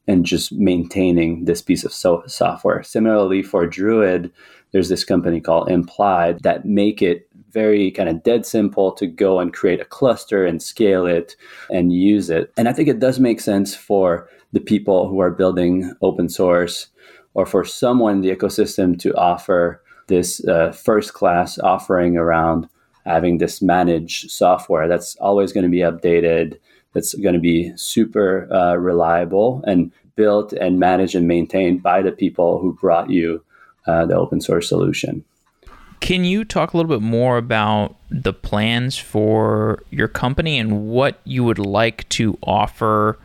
[0.08, 2.82] and just maintaining this piece of so- software.
[2.82, 4.32] Similarly, for Druid,
[4.72, 9.38] there's this company called Imply that make it very kind of dead simple to go
[9.38, 11.36] and create a cluster and scale it
[11.70, 12.50] and use it.
[12.56, 16.88] And I think it does make sense for the people who are building open source
[17.34, 22.68] or for someone in the ecosystem to offer this uh, first class offering around
[23.06, 26.58] having this managed software that's always going to be updated
[26.92, 32.12] that's going to be super uh, reliable and built and managed and maintained by the
[32.12, 33.42] people who brought you
[33.86, 35.24] uh, the open source solution.
[36.00, 41.20] Can you talk a little bit more about the plans for your company and what
[41.24, 43.18] you would like to offer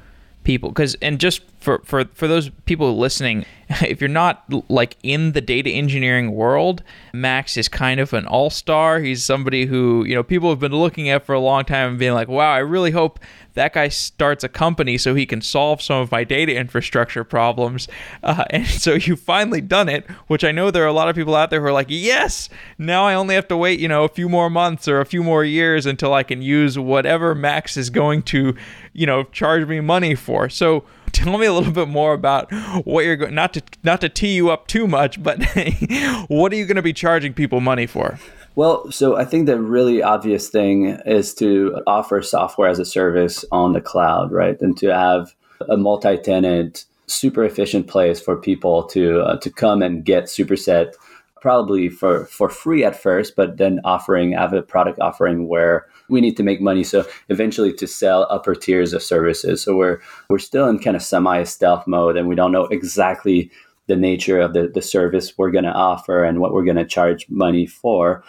[0.43, 0.70] people?
[0.70, 5.41] Because and just for for for those people listening, if you're not like in the
[5.41, 9.01] data engineering world, Max is kind of an all-star.
[9.01, 11.99] He's somebody who, you know, people have been looking at for a long time and
[11.99, 13.19] being like, "Wow, I really hope
[13.56, 17.89] that guy starts a company so he can solve some of my data infrastructure problems."
[18.23, 21.17] Uh, and so you've finally done it, which I know there are a lot of
[21.17, 24.06] people out there who are like, "Yes, now I only have to wait, you know,
[24.06, 27.75] a few more months or a few more years until I can use whatever Max
[27.75, 28.56] is going to,
[28.93, 32.52] you know, charge me money for." So tell me a little bit more about
[32.86, 35.43] what you're going not to not to tee you up too much, but
[36.28, 38.20] what are you going to be charging people money for?
[38.56, 43.46] Well, so I think the really obvious thing is to offer software as a service
[43.52, 44.60] on the cloud, right?
[44.60, 45.36] And to have
[45.70, 50.93] a multi-tenant, super efficient place for people to uh, to come and get Superset
[51.39, 56.22] probably for for free at first, but then offering have a product offering where we
[56.22, 56.84] need to make money.
[56.84, 59.62] So eventually to sell upper tiers of services.
[59.62, 63.52] So we're we're still in kind of semi stealth mode, and we don't know exactly
[63.88, 66.86] the nature of the, the service we're going to offer and what we're going to
[66.86, 68.24] charge money for.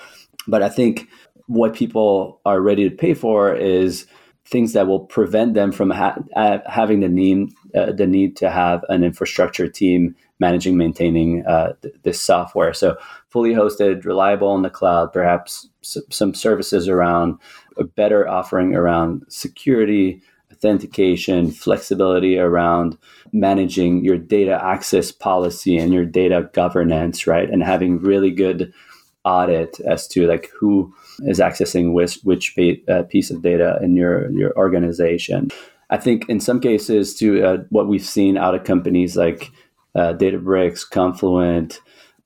[0.47, 1.09] But I think
[1.47, 4.07] what people are ready to pay for is
[4.47, 6.19] things that will prevent them from ha-
[6.67, 11.95] having the need uh, the need to have an infrastructure team managing maintaining uh, th-
[12.03, 12.73] this software.
[12.73, 12.97] So
[13.29, 17.39] fully hosted, reliable in the cloud, perhaps s- some services around
[17.79, 22.99] a better offering around security, authentication, flexibility around
[23.33, 27.49] managing your data access policy and your data governance, right?
[27.49, 28.73] And having really good
[29.25, 32.57] audit as to like who is accessing which which
[32.89, 35.51] uh, piece of data in your your organization.
[35.91, 39.51] I think in some cases, to uh, what we've seen out of companies like
[39.95, 41.81] uh, Databricks, Confluent,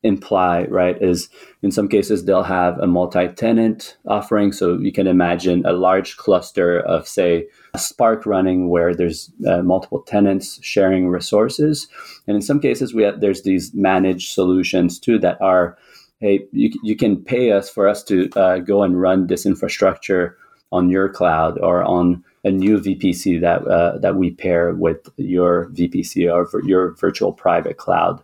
[0.04, 1.28] Imply, right, is
[1.62, 4.50] in some cases they'll have a multi-tenant offering.
[4.50, 10.02] So you can imagine a large cluster of, say, Spark running where there's uh, multiple
[10.02, 11.88] tenants sharing resources,
[12.26, 15.78] and in some cases we have there's these managed solutions too that are
[16.22, 20.36] hey, you, you can pay us for us to uh, go and run this infrastructure
[20.70, 25.70] on your cloud or on a new VPC that uh, that we pair with your
[25.70, 28.22] VPC or your virtual private cloud.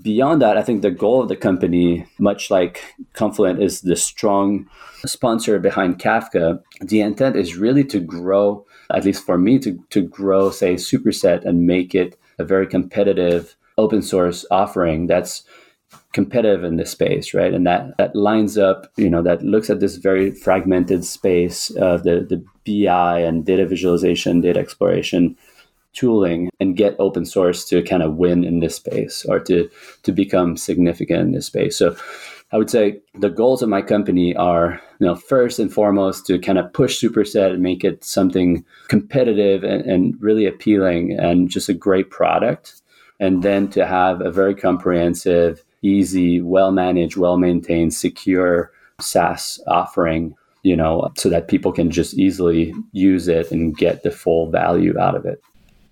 [0.00, 4.68] Beyond that, I think the goal of the company, much like Confluent, is the strong
[5.04, 6.62] sponsor behind Kafka.
[6.80, 11.44] The intent is really to grow, at least for me, to to grow, say, Superset
[11.44, 15.44] and make it a very competitive open source offering that's
[16.12, 17.52] competitive in this space, right?
[17.52, 22.02] And that that lines up, you know, that looks at this very fragmented space of
[22.04, 25.36] the the BI and data visualization, data exploration
[25.94, 29.68] tooling, and get open source to kind of win in this space or to
[30.04, 31.76] to become significant in this space.
[31.76, 31.96] So.
[32.50, 36.38] I would say the goals of my company are, you know, first and foremost to
[36.38, 41.68] kind of push Superset and make it something competitive and, and really appealing and just
[41.68, 42.80] a great product.
[43.20, 50.34] And then to have a very comprehensive easy, well managed, well maintained, secure SaaS offering,
[50.62, 54.98] you know, so that people can just easily use it and get the full value
[54.98, 55.42] out of it.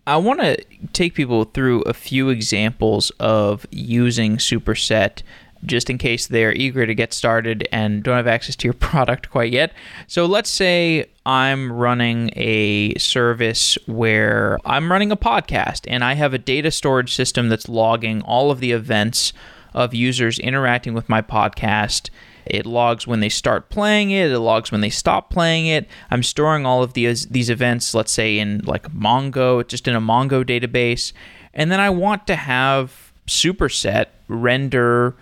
[0.08, 0.56] I want to
[0.92, 5.22] take people through a few examples of using Superset
[5.64, 9.30] just in case they're eager to get started and don't have access to your product
[9.30, 9.72] quite yet.
[10.06, 16.34] So let's say I'm running a service where I'm running a podcast and I have
[16.34, 19.32] a data storage system that's logging all of the events
[19.76, 22.10] of users interacting with my podcast.
[22.46, 25.88] It logs when they start playing it, it logs when they stop playing it.
[26.10, 30.00] I'm storing all of these these events, let's say in like Mongo, just in a
[30.00, 31.12] Mongo database.
[31.54, 35.14] And then I want to have Superset render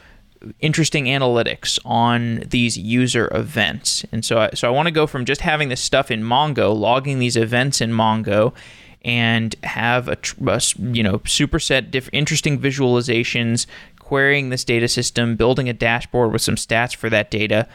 [0.60, 4.04] interesting analytics on these user events.
[4.12, 6.76] And so I, so I want to go from just having this stuff in Mongo,
[6.78, 8.52] logging these events in Mongo
[9.04, 13.66] and have a, a you know superset diff- interesting visualizations
[14.04, 17.66] querying this data system, building a dashboard with some stats for that data.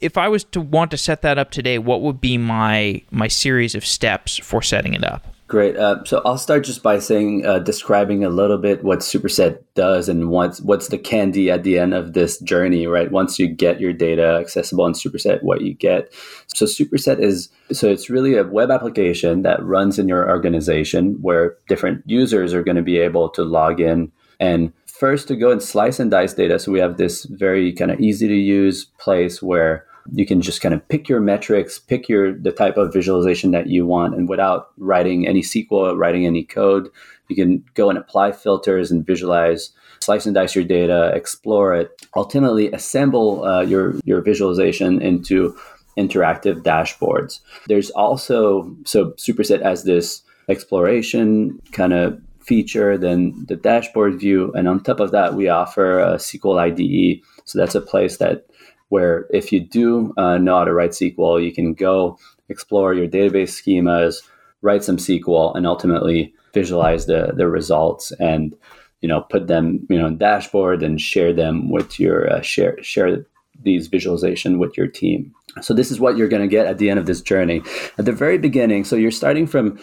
[0.00, 3.28] If I was to want to set that up today, what would be my my
[3.28, 5.26] series of steps for setting it up?
[5.48, 5.76] Great.
[5.76, 10.08] Uh, so I'll start just by saying, uh, describing a little bit what Superset does
[10.08, 13.12] and what's what's the candy at the end of this journey, right?
[13.12, 16.12] Once you get your data accessible in Superset, what you get.
[16.48, 21.56] So Superset is so it's really a web application that runs in your organization where
[21.68, 25.62] different users are going to be able to log in and first to go and
[25.62, 26.58] slice and dice data.
[26.58, 30.60] So we have this very kind of easy to use place where you can just
[30.60, 34.28] kind of pick your metrics, pick your the type of visualization that you want, and
[34.28, 36.88] without writing any SQL, writing any code,
[37.28, 42.06] you can go and apply filters and visualize, slice and dice your data, explore it,
[42.14, 45.56] ultimately assemble uh, your your visualization into
[45.98, 47.40] interactive dashboards.
[47.66, 54.68] There's also so Superset as this exploration kind of feature, then the dashboard view, and
[54.68, 57.20] on top of that, we offer a SQL IDE.
[57.44, 58.46] So that's a place that
[58.88, 63.08] where if you do uh, know how to write SQL, you can go explore your
[63.08, 64.22] database schemas,
[64.62, 68.56] write some SQL, and ultimately visualize the the results and
[69.02, 72.82] you know put them you know in dashboard and share them with your uh, share
[72.82, 73.26] share
[73.62, 75.34] these visualization with your team.
[75.62, 77.62] So this is what you're going to get at the end of this journey.
[77.98, 79.78] At the very beginning, so you're starting from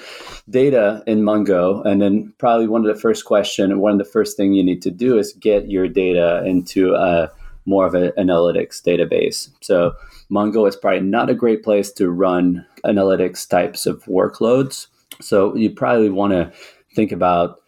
[0.50, 4.38] data in Mongo, and then probably one of the first question, one of the first
[4.38, 7.32] thing you need to do is get your data into a
[7.66, 9.50] more of an analytics database.
[9.62, 9.94] So
[10.30, 14.88] Mongo is probably not a great place to run analytics types of workloads.
[15.22, 16.52] So you probably want to
[16.94, 17.63] think about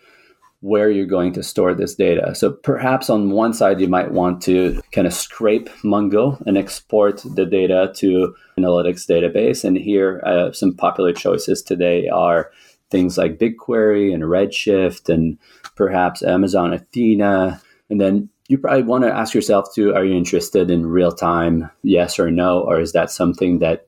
[0.66, 2.34] where you're going to store this data.
[2.34, 7.22] So perhaps on one side, you might want to kind of scrape Mongo and export
[7.36, 9.64] the data to analytics database.
[9.64, 12.50] And here, uh, some popular choices today are
[12.90, 15.38] things like BigQuery and Redshift and
[15.76, 17.62] perhaps Amazon Athena.
[17.92, 21.70] And then you probably want to ask yourself too, are you interested in real time,
[21.84, 22.62] yes or no?
[22.62, 23.86] Or is that something that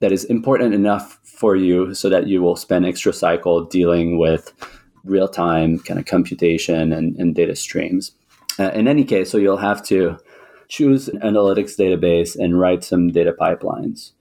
[0.00, 4.54] that is important enough for you so that you will spend extra cycle dealing with
[5.04, 8.12] real time kind of computation and, and data streams.
[8.58, 10.16] Uh, in any case, so you'll have to
[10.68, 14.12] choose an analytics database and write some data pipelines.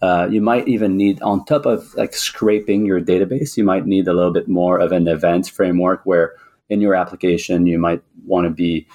[0.00, 4.06] Uh, you might even need, on top of like scraping your database, you might need
[4.06, 6.34] a little bit more of an event framework where
[6.68, 8.86] in your application you might want to be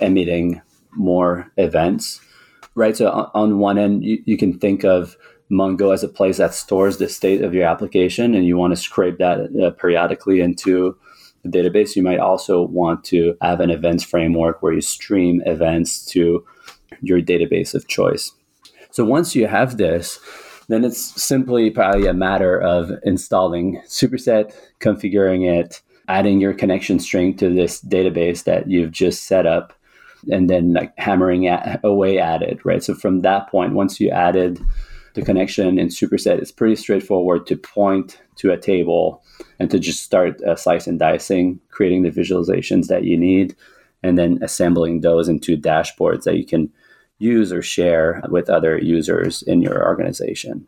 [0.00, 0.60] emitting
[0.92, 2.20] more events,
[2.74, 2.96] right?
[2.96, 5.16] So on, on one end, you, you can think of
[5.50, 8.76] Mongo as a place that stores the state of your application, and you want to
[8.76, 10.96] scrape that uh, periodically into
[11.42, 11.96] the database.
[11.96, 16.44] You might also want to have an events framework where you stream events to
[17.00, 18.32] your database of choice.
[18.90, 20.20] So once you have this,
[20.68, 27.36] then it's simply probably a matter of installing Superset, configuring it, adding your connection string
[27.38, 29.72] to this database that you've just set up,
[30.30, 32.84] and then like hammering at, away at it, right?
[32.84, 34.60] So from that point, once you added
[35.14, 39.22] the connection in Superset, is pretty straightforward to point to a table
[39.58, 43.56] and to just start uh, slicing and dicing, creating the visualizations that you need,
[44.02, 46.70] and then assembling those into dashboards that you can
[47.18, 50.66] use or share with other users in your organization.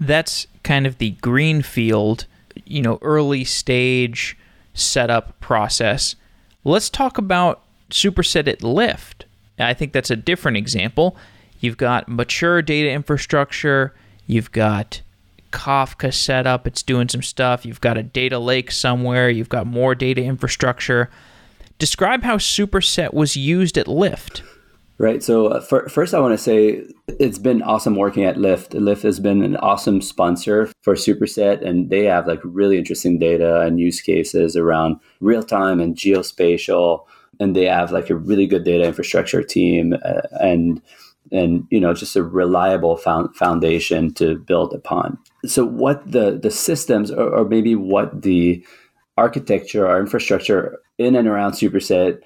[0.00, 2.26] That's kind of the greenfield,
[2.64, 4.36] you know, early stage
[4.74, 6.16] setup process.
[6.64, 9.24] Let's talk about Superset at Lyft.
[9.58, 11.16] I think that's a different example.
[11.62, 13.94] You've got mature data infrastructure.
[14.26, 15.00] You've got
[15.52, 16.66] Kafka set up.
[16.66, 17.64] It's doing some stuff.
[17.64, 19.30] You've got a data lake somewhere.
[19.30, 21.08] You've got more data infrastructure.
[21.78, 24.42] Describe how Superset was used at Lyft.
[24.98, 25.22] Right.
[25.22, 26.82] So uh, for, first, I want to say
[27.20, 28.70] it's been awesome working at Lyft.
[28.70, 33.60] Lyft has been an awesome sponsor for Superset, and they have like really interesting data
[33.60, 37.04] and use cases around real time and geospatial.
[37.38, 40.82] And they have like a really good data infrastructure team, uh, and
[41.30, 45.16] and you know just a reliable found foundation to build upon
[45.46, 48.64] so what the the systems or, or maybe what the
[49.16, 52.18] architecture or infrastructure in and around superset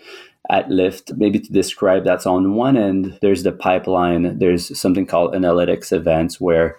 [0.51, 5.35] at Lyft, maybe to describe that's on one end, there's the pipeline, there's something called
[5.35, 6.77] analytics events where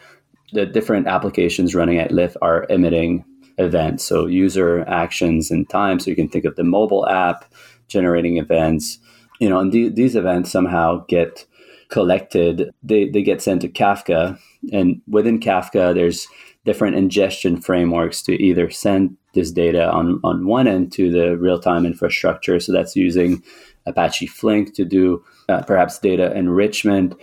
[0.53, 3.26] the different applications running at Lyft are emitting
[3.57, 4.05] events.
[4.05, 5.99] So user actions and time.
[5.99, 7.51] So you can think of the mobile app
[7.88, 8.99] generating events,
[9.39, 11.45] you know, and th- these events somehow get
[11.89, 14.39] collected, they, they get sent to Kafka.
[14.71, 16.27] And within Kafka, there's
[16.65, 21.59] different ingestion frameworks to either send this data on, on one end to the real
[21.59, 22.59] time infrastructure.
[22.59, 23.43] So that's using
[23.85, 27.15] Apache Flink to do uh, perhaps data enrichment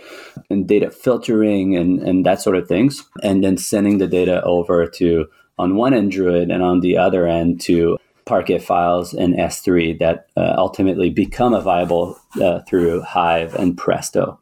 [0.49, 3.03] and data filtering and, and that sort of things.
[3.21, 7.27] And then sending the data over to on one end Druid and on the other
[7.27, 13.77] end to Parquet files in S3 that uh, ultimately become available uh, through Hive and
[13.77, 14.39] Presto.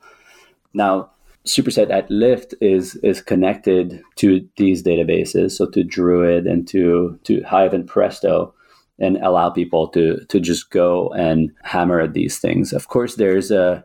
[0.74, 1.12] Now,
[1.46, 7.42] Superset at Lyft is is connected to these databases, so to Druid and to to
[7.44, 8.54] Hive and Presto,
[8.98, 12.72] and allow people to to just go and hammer at these things.
[12.72, 13.84] Of course, there's a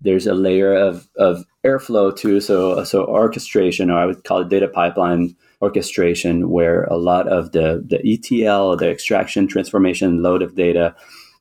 [0.00, 4.48] there's a layer of of airflow too, so so orchestration, or I would call it
[4.48, 10.54] data pipeline orchestration, where a lot of the the ETL, the extraction, transformation, load of
[10.54, 10.94] data,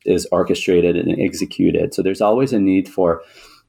[0.05, 1.93] is orchestrated and executed.
[1.93, 3.21] So there's always a need for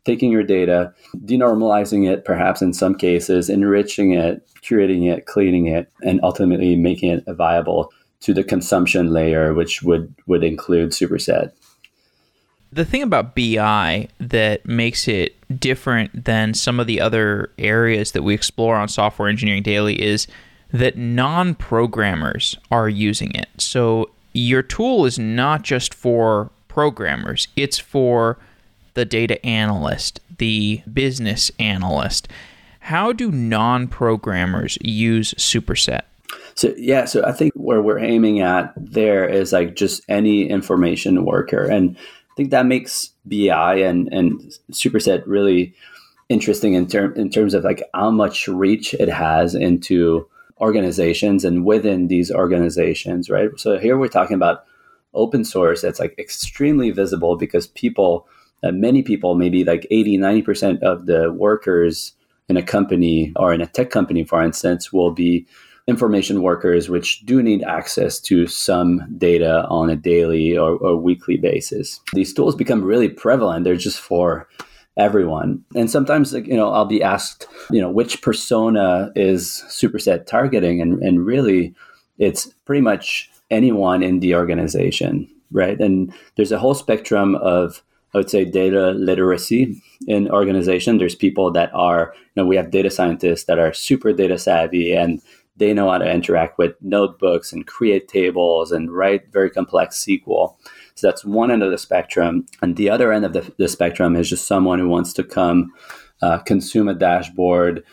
[0.04, 0.92] taking your data,
[1.24, 7.10] denormalizing it, perhaps in some cases, enriching it, curating it, cleaning it, and ultimately making
[7.10, 7.90] it viable
[8.20, 11.52] to the consumption layer, which would, would include Superset.
[12.72, 18.22] The thing about BI that makes it different than some of the other areas that
[18.22, 20.26] we explore on Software Engineering Daily is
[20.72, 23.48] that non programmers are using it.
[23.58, 28.38] So your tool is not just for programmers, it's for
[28.94, 32.28] the data analyst, the business analyst.
[32.80, 36.02] How do non programmers use Superset?
[36.54, 41.24] So yeah, so I think where we're aiming at there is like just any information
[41.24, 44.40] worker, and I think that makes BI and and
[44.70, 45.74] Superset really
[46.28, 50.26] interesting in term in terms of like how much reach it has into
[50.60, 53.50] organizations and within these organizations, right?
[53.56, 54.64] So here we're talking about
[55.12, 58.26] open source that's like extremely visible because people
[58.64, 62.12] uh, many people, maybe like 80, 90% of the workers
[62.48, 65.46] in a company or in a tech company, for instance, will be
[65.86, 71.36] information workers which do need access to some data on a daily or, or weekly
[71.36, 72.00] basis.
[72.14, 73.64] These tools become really prevalent.
[73.64, 74.48] They're just for
[74.96, 75.62] everyone.
[75.74, 80.80] And sometimes, like, you know, I'll be asked, you know, which persona is Superset targeting?
[80.80, 81.74] And, and really,
[82.18, 85.78] it's pretty much anyone in the organization, right?
[85.78, 87.82] And there's a whole spectrum of
[88.14, 90.98] I would say data literacy in organization.
[90.98, 94.94] There's people that are, you know, we have data scientists that are super data savvy
[94.94, 95.20] and
[95.56, 100.56] they know how to interact with notebooks and create tables and write very complex SQL.
[100.94, 102.46] So that's one end of the spectrum.
[102.62, 105.72] And the other end of the, the spectrum is just someone who wants to come
[106.22, 107.84] uh, consume a dashboard,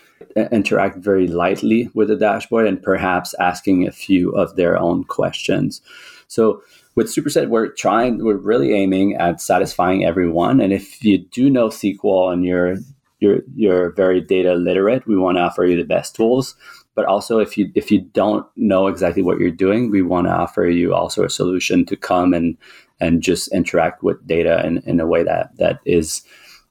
[0.51, 5.81] interact very lightly with the dashboard, and perhaps asking a few of their own questions.
[6.27, 6.61] So
[6.95, 10.59] with Superset, we're trying, we're really aiming at satisfying everyone.
[10.59, 12.77] And if you do know SQL and you're
[13.19, 16.55] you're you're very data literate, we want to offer you the best tools.
[16.95, 20.33] But also, if you if you don't know exactly what you're doing, we want to
[20.33, 22.57] offer you also a solution to come and
[22.99, 26.23] and just interact with data in, in a way that that is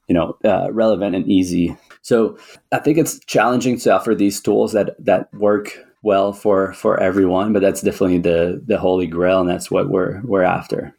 [0.07, 1.75] you know uh, relevant and easy.
[2.01, 2.37] So
[2.71, 7.53] I think it's challenging to offer these tools that that work well for for everyone,
[7.53, 10.95] but that's definitely the the holy grail, and that's what we're we're after.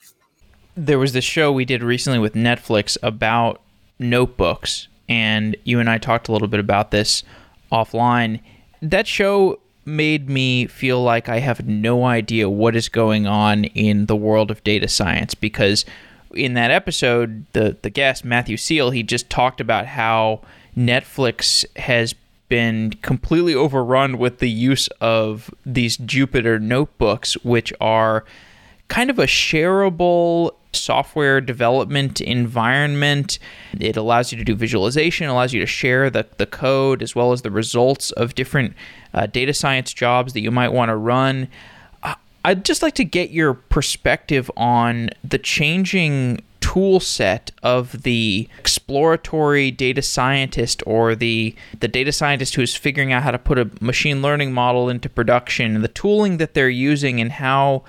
[0.74, 3.60] There was this show we did recently with Netflix about
[3.98, 7.22] notebooks, and you and I talked a little bit about this
[7.70, 8.40] offline.
[8.80, 14.06] That show made me feel like I have no idea what is going on in
[14.06, 15.84] the world of data science because
[16.34, 20.40] in that episode, the the guest Matthew Seal, he just talked about how
[20.76, 22.14] Netflix has
[22.52, 28.26] been completely overrun with the use of these Jupyter notebooks, which are
[28.88, 33.38] kind of a shareable software development environment.
[33.80, 37.32] It allows you to do visualization, allows you to share the, the code as well
[37.32, 38.74] as the results of different
[39.14, 41.48] uh, data science jobs that you might want to run.
[42.44, 46.42] I'd just like to get your perspective on the changing
[46.72, 53.22] tool set of the exploratory data scientist or the the data scientist who's figuring out
[53.22, 57.32] how to put a machine learning model into production the tooling that they're using and
[57.32, 57.82] how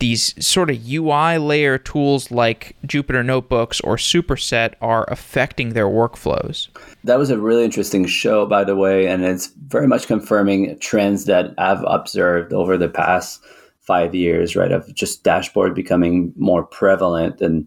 [0.00, 6.68] these sort of UI layer tools like Jupyter Notebooks or Superset are affecting their workflows.
[7.04, 11.24] That was a really interesting show by the way and it's very much confirming trends
[11.24, 13.40] that I've observed over the past
[13.80, 17.66] 5 years right of just dashboard becoming more prevalent and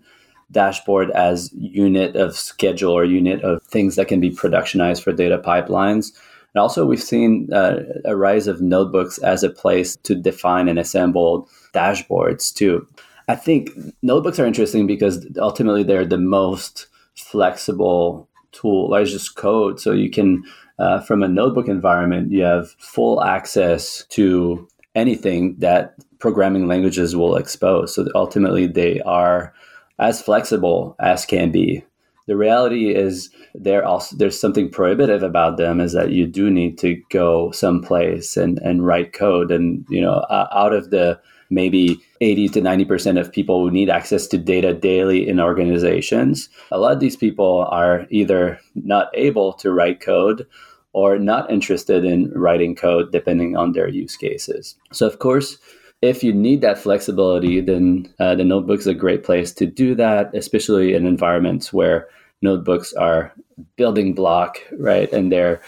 [0.51, 5.37] dashboard as unit of schedule or unit of things that can be productionized for data
[5.37, 6.11] pipelines.
[6.53, 10.79] And also, we've seen uh, a rise of notebooks as a place to define and
[10.79, 12.87] assemble dashboards too.
[13.27, 13.69] I think
[14.01, 18.93] notebooks are interesting because ultimately they're the most flexible tool.
[18.95, 20.43] It's just code, so you can,
[20.79, 27.35] uh, from a notebook environment, you have full access to anything that programming languages will
[27.35, 27.93] expose.
[27.93, 29.53] So ultimately, they are
[29.99, 31.83] as flexible as can be.
[32.27, 36.77] The reality is there also there's something prohibitive about them is that you do need
[36.77, 41.19] to go someplace and, and write code and you know out of the
[41.49, 46.77] maybe 80 to 90% of people who need access to data daily in organizations a
[46.77, 50.45] lot of these people are either not able to write code
[50.93, 55.57] or not interested in writing code depending on their use cases so of course
[56.01, 59.95] if you need that flexibility, then uh, the notebook is a great place to do
[59.95, 62.07] that, especially in environments where
[62.41, 63.33] notebooks are
[63.75, 65.11] building block, right?
[65.11, 65.61] And they're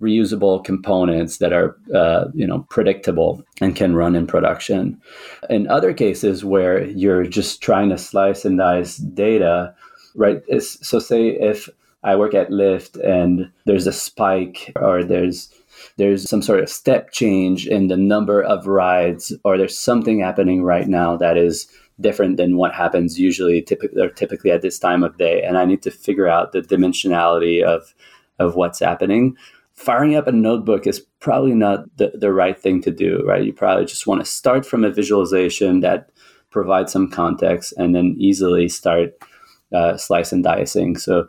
[0.00, 5.00] reusable components that are, uh, you know, predictable and can run in production.
[5.50, 9.74] In other cases where you're just trying to slice and dice data,
[10.14, 10.42] right?
[10.60, 11.68] so say if
[12.04, 15.48] I work at Lyft and there's a spike or there's
[15.96, 20.62] there's some sort of step change in the number of rides, or there's something happening
[20.62, 21.68] right now that is
[22.00, 25.42] different than what happens usually typically typically at this time of day.
[25.42, 27.94] And i need to figure out the dimensionality of
[28.38, 29.36] of what's happening.
[29.74, 33.44] Firing up a notebook is probably not the, the right thing to do right?
[33.44, 36.10] You probably just want to start from a visualization that
[36.50, 39.14] provides some context and then easily start
[39.72, 40.96] uh, slice and dicing.
[40.96, 41.28] So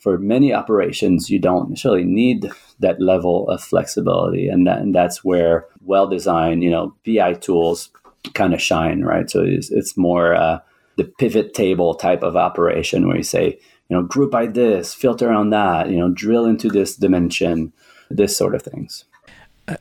[0.00, 5.24] for many operations you don't necessarily need that level of flexibility, and, that, and that's
[5.24, 7.90] where well-designed, you know, BI tools
[8.34, 9.28] kind of shine, right?
[9.30, 10.60] So it's, it's more uh,
[10.96, 15.30] the pivot table type of operation where you say, you know, group by this, filter
[15.30, 17.72] on that, you know, drill into this dimension,
[18.10, 19.04] this sort of things.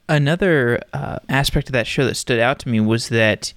[0.10, 3.54] Another uh, aspect of that show that stood out to me was that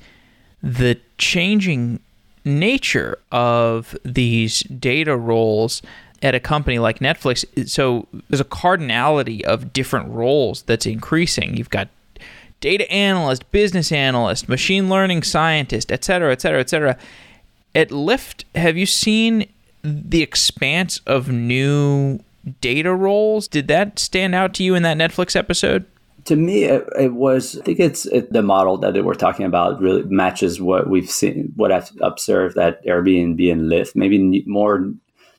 [0.62, 2.00] the changing
[2.44, 5.82] nature of these data roles
[6.22, 11.56] at a company like Netflix, so there's a cardinality of different roles that's increasing.
[11.56, 11.88] You've got
[12.60, 16.98] data analyst, business analyst, machine learning scientist, et cetera, et cetera, et cetera.
[17.74, 19.46] At Lyft, have you seen
[19.82, 22.20] the expanse of new
[22.60, 23.48] data roles?
[23.48, 25.86] Did that stand out to you in that Netflix episode?
[26.26, 27.58] To me, it, it was.
[27.58, 31.50] I think it's it, the model that we're talking about really matches what we've seen,
[31.56, 33.96] what I've observed at Airbnb and Lyft.
[33.96, 34.92] Maybe more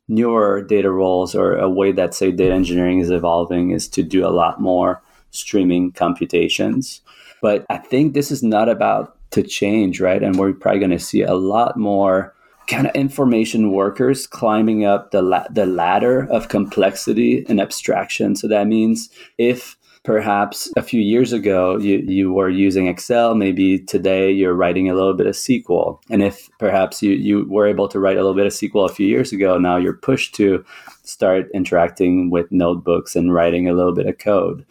[0.08, 4.26] newer data roles or a way that say data engineering is evolving is to do
[4.26, 7.02] a lot more streaming computations.
[7.42, 10.22] But I think this is not about to change, right?
[10.22, 12.36] And we're probably going to see a lot more
[12.68, 18.36] kind of information workers climbing up the la- the ladder of complexity and abstraction.
[18.36, 23.80] So that means if perhaps a few years ago you, you were using Excel, maybe
[23.80, 26.00] today you're writing a little bit of SQL.
[26.10, 28.94] And if perhaps you, you were able to write a little bit of SQL a
[28.94, 30.66] few years ago, now you're pushed to
[31.04, 34.66] start interacting with notebooks and writing a little bit of code.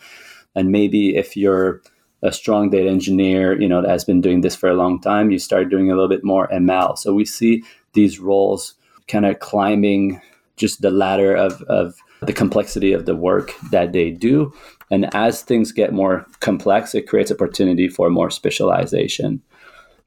[0.55, 1.81] And maybe if you're
[2.23, 5.31] a strong data engineer, you know, that has been doing this for a long time,
[5.31, 6.99] you start doing a little bit more ML.
[6.99, 7.63] So we see
[7.93, 8.75] these roles
[9.09, 10.21] kind of climbing
[10.57, 14.53] just the ladder of, of the complexity of the work that they do.
[14.91, 19.41] And as things get more complex, it creates opportunity for more specialization.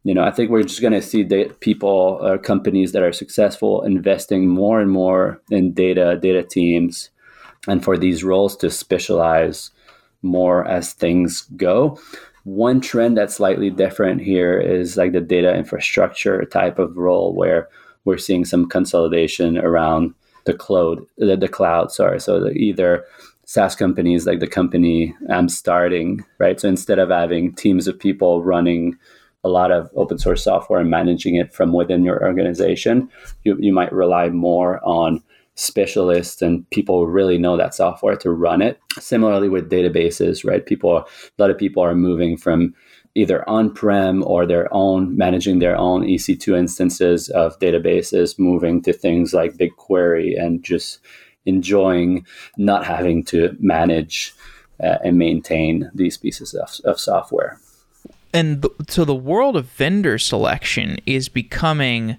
[0.04, 1.24] You know, I think we're just going to see
[1.62, 7.10] people, or companies that are successful, investing more and more in data, data teams,
[7.68, 9.72] and for these roles to specialize
[10.22, 11.98] more as things go.
[12.44, 17.70] One trend that's slightly different here is like the data infrastructure type of role where
[18.04, 20.14] we're seeing some consolidation around
[20.46, 22.20] the cloud, the, the cloud, sorry.
[22.20, 23.06] So the, either
[23.54, 26.60] SaaS companies like the company I'm starting, right?
[26.60, 28.98] So instead of having teams of people running
[29.44, 33.08] a lot of open source software and managing it from within your organization,
[33.44, 35.22] you, you might rely more on
[35.54, 38.80] specialists and people who really know that software to run it.
[38.98, 40.66] Similarly with databases, right?
[40.66, 41.06] People, a
[41.38, 42.74] lot of people are moving from
[43.14, 49.32] either on-prem or their own managing their own EC2 instances of databases, moving to things
[49.32, 50.98] like BigQuery and just
[51.46, 52.26] enjoying
[52.58, 54.34] not having to manage
[54.82, 57.60] uh, and maintain these pieces of, of software.
[58.34, 62.18] And th- so the world of vendor selection is becoming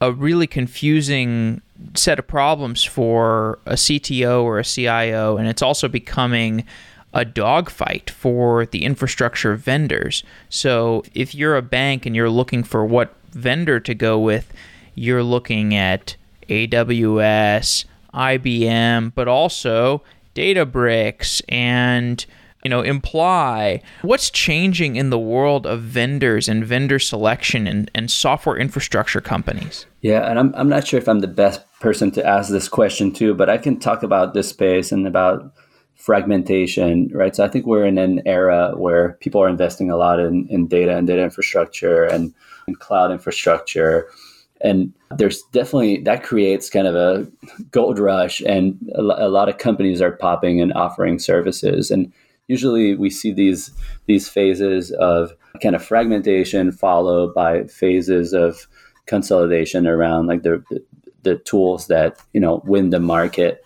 [0.00, 1.62] a really confusing
[1.94, 6.64] set of problems for a CTO or a CIO, and it's also becoming
[7.14, 10.22] a dogfight for the infrastructure vendors.
[10.50, 14.52] So if you're a bank and you're looking for what vendor to go with,
[14.94, 16.16] you're looking at
[16.50, 17.86] AWS,
[18.16, 20.02] IBM, but also
[20.34, 22.24] Databricks and
[22.66, 23.80] you know imply.
[24.02, 29.86] What's changing in the world of vendors and vendor selection and, and software infrastructure companies?
[30.00, 33.12] Yeah and I'm, I'm not sure if i'm the best person to ask this question
[33.14, 35.52] to but i can talk about this space and about
[35.94, 37.34] fragmentation right?
[37.36, 40.66] So i think we're in an era where people are investing a lot in, in
[40.66, 42.34] data and data infrastructure and,
[42.66, 44.08] and cloud infrastructure
[44.60, 47.26] and there's definitely that creates kind of a
[47.70, 52.12] gold rush and a, a lot of companies are popping and offering services and
[52.48, 53.70] usually we see these
[54.06, 55.32] these phases of
[55.62, 58.66] kind of fragmentation followed by phases of
[59.06, 60.62] consolidation around like the
[61.22, 63.62] the tools that you know win the market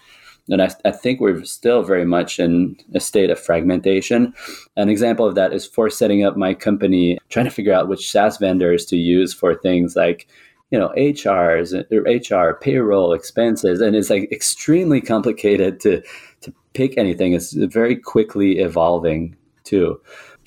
[0.50, 4.34] and I, I think we're still very much in a state of fragmentation.
[4.76, 8.10] An example of that is for setting up my company, trying to figure out which
[8.10, 10.26] SaaS vendors to use for things like
[10.70, 16.02] you know HRs HR payroll expenses, and it's like extremely complicated to
[16.42, 17.32] to pick anything.
[17.32, 20.00] It's very quickly evolving too.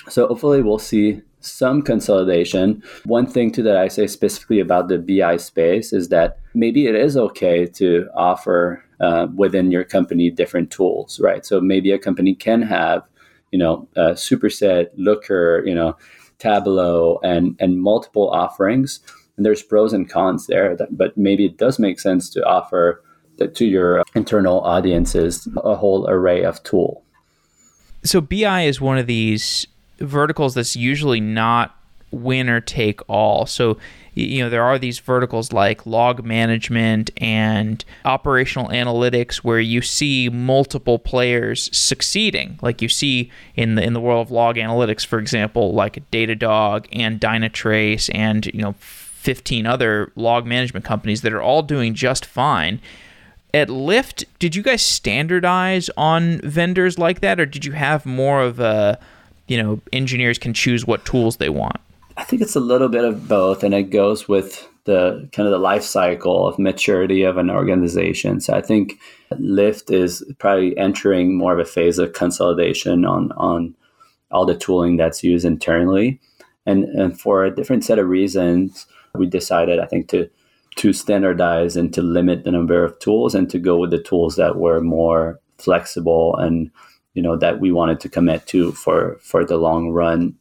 [0.09, 2.81] So hopefully we'll see some consolidation.
[3.05, 6.95] One thing too that I say specifically about the BI space is that maybe it
[6.95, 11.45] is okay to offer uh, within your company different tools, right?
[11.45, 13.03] So maybe a company can have,
[13.51, 15.97] you know, superset, Looker, you know,
[16.39, 19.01] Tableau, and and multiple offerings
[19.37, 20.75] and there's pros and cons there.
[20.75, 23.01] That, but maybe it does make sense to offer
[23.53, 27.03] to your internal audiences a whole array of tool.
[28.03, 29.65] So BI is one of these
[29.99, 31.75] verticals that's usually not
[32.11, 33.45] winner take all.
[33.45, 33.77] So
[34.15, 40.29] you know there are these verticals like log management and operational analytics where you see
[40.29, 45.19] multiple players succeeding like you see in the in the world of log analytics for
[45.19, 48.75] example like Datadog and Dynatrace and you know
[49.23, 52.81] 15 other log management companies that are all doing just fine.
[53.53, 58.41] At Lyft, did you guys standardize on vendors like that, or did you have more
[58.41, 58.99] of a,
[59.47, 61.77] you know, engineers can choose what tools they want?
[62.17, 65.51] I think it's a little bit of both, and it goes with the kind of
[65.51, 68.41] the life cycle of maturity of an organization.
[68.41, 68.99] So I think
[69.31, 73.73] Lyft is probably entering more of a phase of consolidation on on
[74.31, 76.19] all the tooling that's used internally,
[76.65, 80.29] and and for a different set of reasons we decided, I think, to
[80.77, 84.37] to standardize and to limit the number of tools and to go with the tools
[84.37, 86.71] that were more flexible and
[87.13, 90.35] you know that we wanted to commit to for for the long run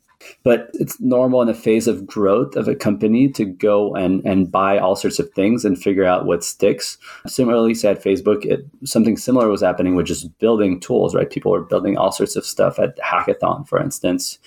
[0.45, 4.51] But it's normal in a phase of growth of a company to go and, and
[4.51, 6.99] buy all sorts of things and figure out what sticks.
[7.27, 11.31] Similarly, say at Facebook, it, something similar was happening with just building tools, right?
[11.31, 14.39] People were building all sorts of stuff at Hackathon, for instance.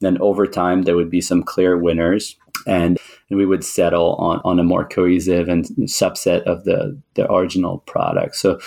[0.00, 2.36] Then over time, there would be some clear winners.
[2.66, 2.98] And,
[3.30, 8.36] we would settle on, on a more cohesive and subset of the, the original product.
[8.36, 8.60] So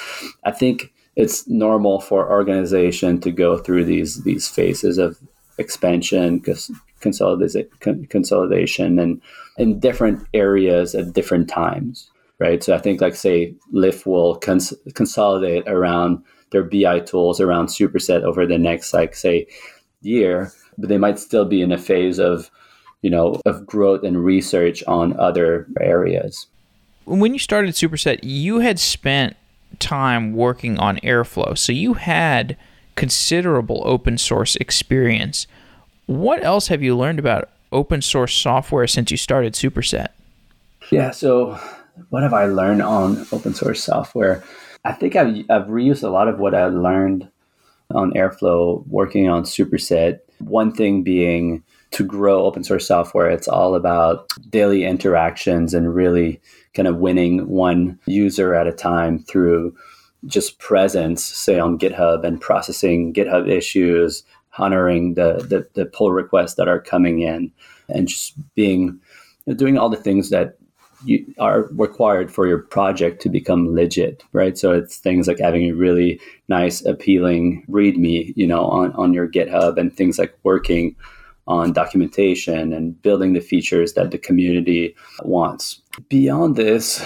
[0.44, 5.18] I think it's normal for organization to go through these these phases of
[5.58, 6.44] expansion,
[7.00, 7.68] consolidation,
[8.10, 9.22] consolidation, and
[9.58, 12.10] in different areas at different times,
[12.40, 12.64] right?
[12.64, 18.22] So I think, like say, Lyft will cons- consolidate around their BI tools around Superset
[18.22, 19.48] over the next, like say,
[20.02, 22.50] year, but they might still be in a phase of,
[23.02, 26.48] you know, of growth and research on other areas.
[27.06, 29.36] When you started Superset, you had spent
[29.80, 32.58] time working on Airflow, so you had
[32.96, 35.48] considerable open source experience.
[36.06, 40.08] What else have you learned about open source software since you started Superset?
[40.92, 41.60] Yeah, so
[42.10, 44.44] what have I learned on open source software?
[44.86, 47.30] I think I've, I've reused a lot of what I learned
[47.94, 50.20] on Airflow working on Superset.
[50.40, 56.42] One thing being to grow open source software, it's all about daily interactions and really
[56.74, 59.76] kind of winning one user at a time through
[60.26, 64.24] just presence, say on GitHub and processing GitHub issues,
[64.58, 67.52] honoring the, the, the pull requests that are coming in,
[67.90, 69.00] and just being
[69.56, 70.58] doing all the things that
[71.06, 74.58] you are required for your project to become legit, right?
[74.58, 79.28] So it's things like having a really nice, appealing README, you know, on, on your
[79.28, 80.96] GitHub and things like working
[81.48, 85.82] on documentation and building the features that the community wants.
[86.10, 87.02] Beyond this,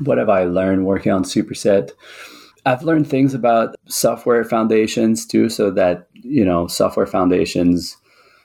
[0.00, 1.90] what have I learned working on Superset?
[2.66, 7.96] I've learned things about software foundations too, so that, you know, software foundations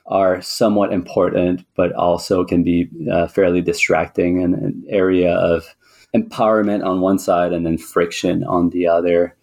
[0.08, 5.74] are somewhat important, but also can be uh, fairly distracting and an area of
[6.14, 9.36] empowerment on one side and then friction on the other.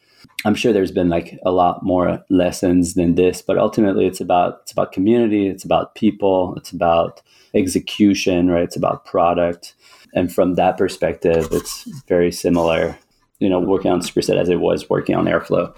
[0.45, 4.59] I'm sure there's been like a lot more lessons than this, but ultimately it's about
[4.63, 7.21] it's about community, it's about people, it's about
[7.53, 8.63] execution, right?
[8.63, 9.75] It's about product.
[10.15, 12.97] And from that perspective, it's very similar
[13.43, 15.75] you know, working on Superset as it was working on Airflow.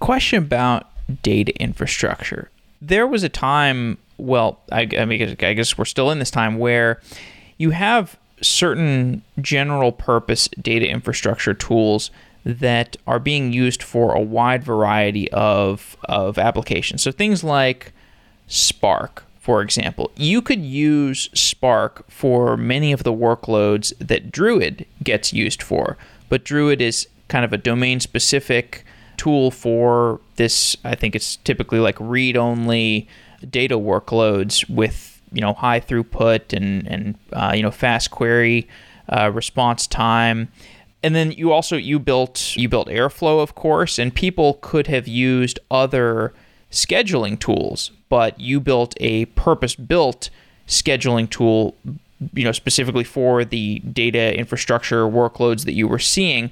[0.00, 0.90] Question about
[1.22, 2.50] data infrastructure.
[2.86, 6.58] There was a time, well, I, I mean, I guess we're still in this time
[6.58, 7.00] where
[7.58, 12.10] you have certain general purpose data infrastructure tools
[12.44, 17.02] that are being used for a wide variety of, of applications.
[17.02, 17.92] So things like
[18.46, 20.12] Spark, for example.
[20.16, 25.96] You could use Spark for many of the workloads that Druid gets used for
[26.28, 28.84] but Druid is kind of a domain specific
[29.16, 30.76] tool for this.
[30.84, 33.08] I think it's typically like read only
[33.48, 38.68] data workloads with you know high throughput and and uh, you know fast query
[39.08, 40.48] uh, response time.
[41.02, 45.06] And then you also you built you built Airflow, of course, and people could have
[45.06, 46.32] used other
[46.70, 50.30] scheduling tools, but you built a purpose-built
[50.66, 51.76] scheduling tool
[52.34, 56.50] you know specifically for the data infrastructure workloads that you were seeing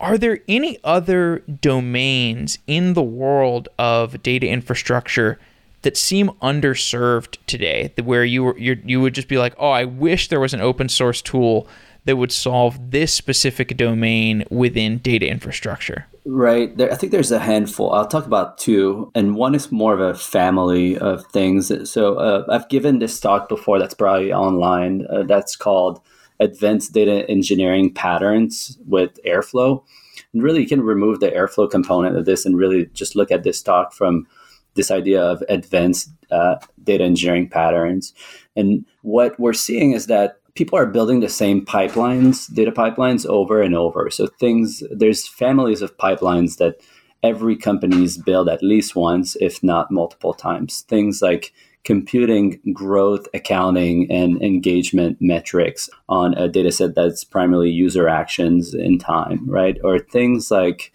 [0.00, 5.38] are there any other domains in the world of data infrastructure
[5.82, 10.28] that seem underserved today where you were you would just be like oh i wish
[10.28, 11.68] there was an open source tool
[12.06, 16.76] that would solve this specific domain within data infrastructure Right.
[16.76, 17.92] There, I think there's a handful.
[17.92, 21.72] I'll talk about two, and one is more of a family of things.
[21.90, 23.78] So uh, I've given this talk before.
[23.78, 25.06] That's probably online.
[25.08, 26.00] Uh, that's called
[26.40, 29.84] Advanced Data Engineering Patterns with Airflow.
[30.32, 33.44] And really, you can remove the Airflow component of this and really just look at
[33.44, 34.26] this talk from
[34.74, 38.14] this idea of advanced uh, data engineering patterns.
[38.56, 43.60] And what we're seeing is that people are building the same pipelines, data pipelines over
[43.60, 44.10] and over.
[44.10, 46.80] So things there's families of pipelines that
[47.22, 50.82] every company's build at least once, if not multiple times.
[50.82, 51.52] Things like
[51.84, 58.98] computing growth accounting and engagement metrics on a data set that's primarily user actions in
[58.98, 59.78] time, right?
[59.82, 60.92] Or things like,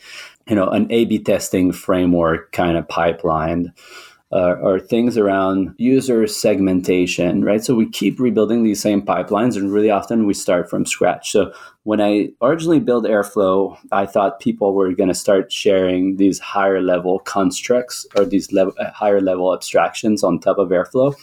[0.48, 3.74] you know, an A B testing framework kind of pipeline
[4.32, 7.64] uh, or things around user segmentation, right?
[7.64, 11.32] So we keep rebuilding these same pipelines, and really often we start from scratch.
[11.32, 11.54] So
[11.84, 16.82] when I originally built Airflow, I thought people were going to start sharing these higher
[16.82, 21.16] level constructs or these level, uh, higher level abstractions on top of Airflow.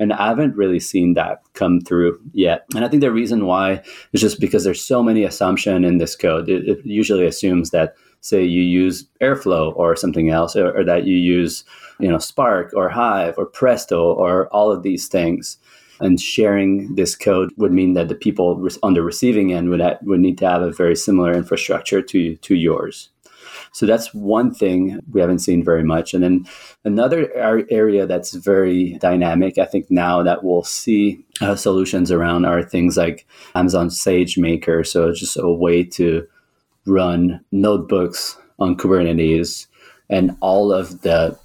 [0.00, 2.64] And I haven't really seen that come through yet.
[2.74, 3.82] And I think the reason why
[4.12, 6.48] is just because there's so many assumption in this code.
[6.48, 11.04] It, it usually assumes that say you use Airflow or something else, or, or that
[11.04, 11.64] you use
[11.98, 15.58] you know Spark or Hive or Presto or all of these things.
[16.00, 19.98] And sharing this code would mean that the people on the receiving end would, ha-
[20.02, 23.08] would need to have a very similar infrastructure to, to yours.
[23.72, 26.14] So that's one thing we haven't seen very much.
[26.14, 26.46] And then
[26.84, 32.62] another area that's very dynamic, I think now that we'll see uh, solutions around are
[32.62, 34.86] things like Amazon SageMaker.
[34.86, 36.26] So just a way to
[36.88, 39.66] run notebooks on Kubernetes
[40.10, 41.38] and all of the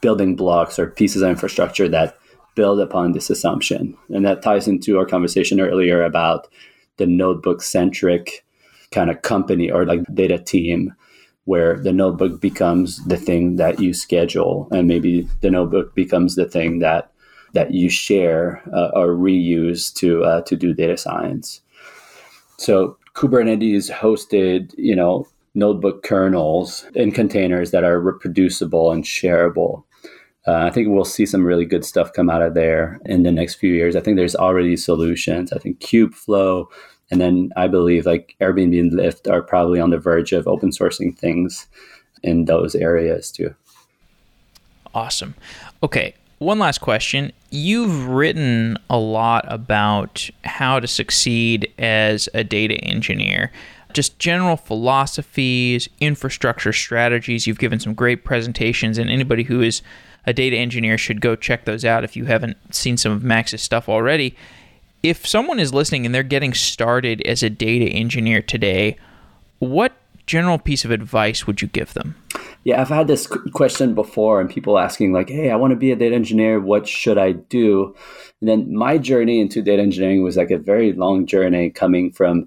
[0.00, 2.16] building blocks or pieces of infrastructure that
[2.54, 3.96] build upon this assumption.
[4.08, 6.48] And that ties into our conversation earlier about
[6.96, 8.44] the notebook centric
[8.90, 10.94] kind of company or like data team
[11.44, 16.44] where the notebook becomes the thing that you schedule and maybe the notebook becomes the
[16.44, 17.10] thing that
[17.54, 21.60] that you share uh, or reuse to uh, to do data science
[22.58, 29.82] so kubernetes hosted you know notebook kernels in containers that are reproducible and shareable
[30.46, 33.30] uh, I think we'll see some really good stuff come out of there in the
[33.30, 33.94] next few years.
[33.94, 35.52] I think there's already solutions.
[35.52, 36.64] I think Kubeflow,
[37.10, 40.70] and then I believe like Airbnb and Lyft are probably on the verge of open
[40.70, 41.66] sourcing things
[42.22, 43.54] in those areas too.
[44.94, 45.34] Awesome.
[45.82, 47.32] Okay, one last question.
[47.50, 53.50] You've written a lot about how to succeed as a data engineer
[53.92, 57.46] just general philosophies, infrastructure strategies.
[57.46, 59.82] You've given some great presentations, and anybody who is
[60.26, 63.62] a data engineer should go check those out if you haven't seen some of Max's
[63.62, 64.36] stuff already.
[65.02, 68.96] If someone is listening and they're getting started as a data engineer today,
[69.58, 69.92] what
[70.26, 72.14] general piece of advice would you give them?
[72.68, 75.90] Yeah, I've had this question before, and people asking, like, hey, I want to be
[75.90, 76.60] a data engineer.
[76.60, 77.94] What should I do?
[78.42, 82.46] And then my journey into data engineering was like a very long journey coming from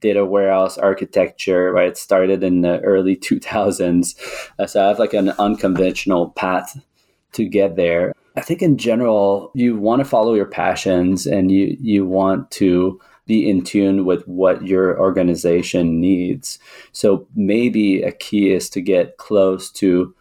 [0.00, 1.88] data warehouse architecture, right?
[1.88, 4.14] It started in the early 2000s.
[4.58, 6.78] Uh, so I have like an unconventional path
[7.32, 8.12] to get there.
[8.36, 13.00] I think in general, you want to follow your passions and you, you want to
[13.26, 16.58] be in tune with what your organization needs.
[16.92, 20.14] So maybe a key is to get close to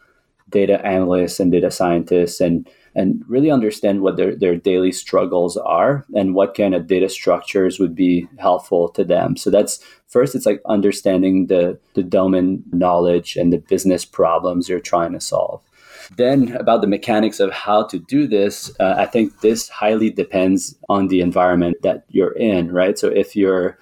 [0.50, 6.06] data analysts and data scientists and and really understand what their, their daily struggles are
[6.14, 9.38] and what kind of data structures would be helpful to them.
[9.38, 14.80] So that's first it's like understanding the the domain knowledge and the business problems you're
[14.80, 15.62] trying to solve.
[16.18, 20.76] Then, about the mechanics of how to do this, uh, I think this highly depends
[20.90, 23.00] on the environment that you're in, right?
[23.00, 23.78] So, if you're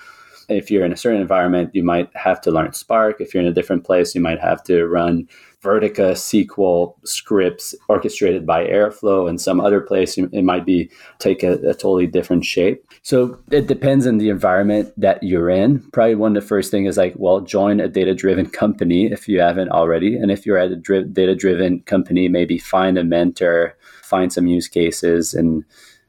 [0.50, 3.22] if you're in a certain environment, you might have to learn Spark.
[3.22, 5.28] If you're in a different place, you might have to run
[5.64, 10.90] Vertica SQL scripts orchestrated by Airflow, and some other place it might be
[11.20, 12.86] take a, a, totally different shape.
[13.04, 15.82] So it depends on the environment that you're in.
[15.92, 19.28] Probably one of the first thing is like, well, join a data driven company if
[19.28, 23.04] you haven't already, and if you're at a dri- data driven company, maybe find a
[23.04, 25.66] mentor, find some use cases, and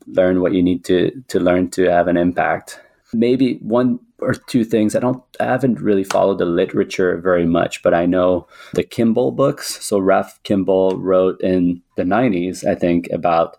[0.06, 2.80] learn what you need to to learn to have an impact.
[3.12, 4.94] Maybe one or two things.
[4.94, 9.32] I don't I haven't really followed the literature very much, but I know the Kimball
[9.32, 9.84] books.
[9.84, 13.56] So Ralph Kimball wrote in the 90s, I think, about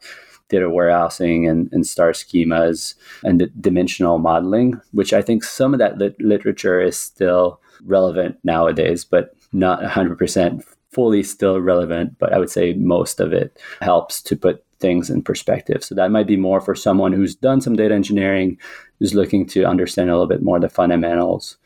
[0.50, 5.98] data warehousing and, and star schemas and dimensional modeling, which I think some of that
[5.98, 12.20] lit- literature is still relevant nowadays, but not 100% fully still relevant.
[12.20, 15.84] But I would say most of it helps to put things in perspective.
[15.84, 18.58] So that might be more for someone who's done some data engineering,
[19.00, 21.58] who's looking to understand a little bit more the fundamentals,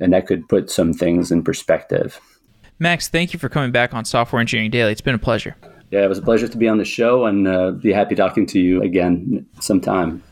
[0.00, 2.20] and that could put some things in perspective.
[2.78, 4.90] Max, thank you for coming back on Software Engineering Daily.
[4.90, 5.54] It's been a pleasure.
[5.92, 8.46] Yeah, it was a pleasure to be on the show and uh, be happy talking
[8.46, 10.22] to you again sometime.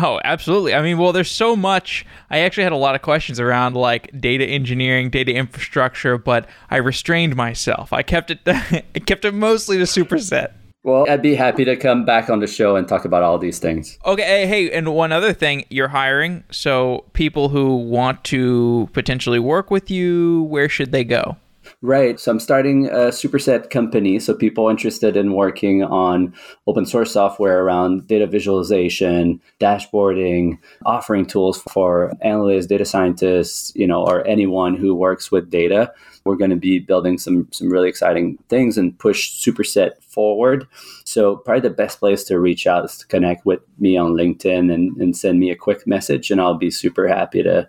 [0.00, 0.74] Oh, absolutely.
[0.74, 2.06] I mean, well, there's so much.
[2.30, 6.76] I actually had a lot of questions around like data engineering, data infrastructure, but I
[6.76, 7.92] restrained myself.
[7.92, 10.52] I kept it I kept it mostly to superset.
[10.88, 13.58] Well, I'd be happy to come back on the show and talk about all these
[13.58, 13.98] things.
[14.06, 19.70] Okay, hey, and one other thing, you're hiring, so people who want to potentially work
[19.70, 21.36] with you, where should they go?
[21.82, 22.18] Right.
[22.18, 24.18] So I'm starting a superset company.
[24.18, 26.34] So people interested in working on
[26.66, 34.02] open source software around data visualization, dashboarding, offering tools for analysts, data scientists, you know,
[34.02, 35.92] or anyone who works with data.
[36.28, 40.66] We're going to be building some some really exciting things and push superset forward.
[41.04, 44.72] So probably the best place to reach out is to connect with me on LinkedIn
[44.72, 47.68] and, and send me a quick message and I'll be super happy to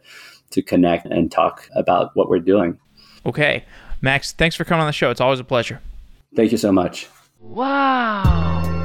[0.52, 2.78] to connect and talk about what we're doing.
[3.26, 3.64] Okay.
[4.02, 5.10] Max, thanks for coming on the show.
[5.10, 5.82] It's always a pleasure.
[6.36, 7.08] Thank you so much.
[7.40, 8.79] Wow.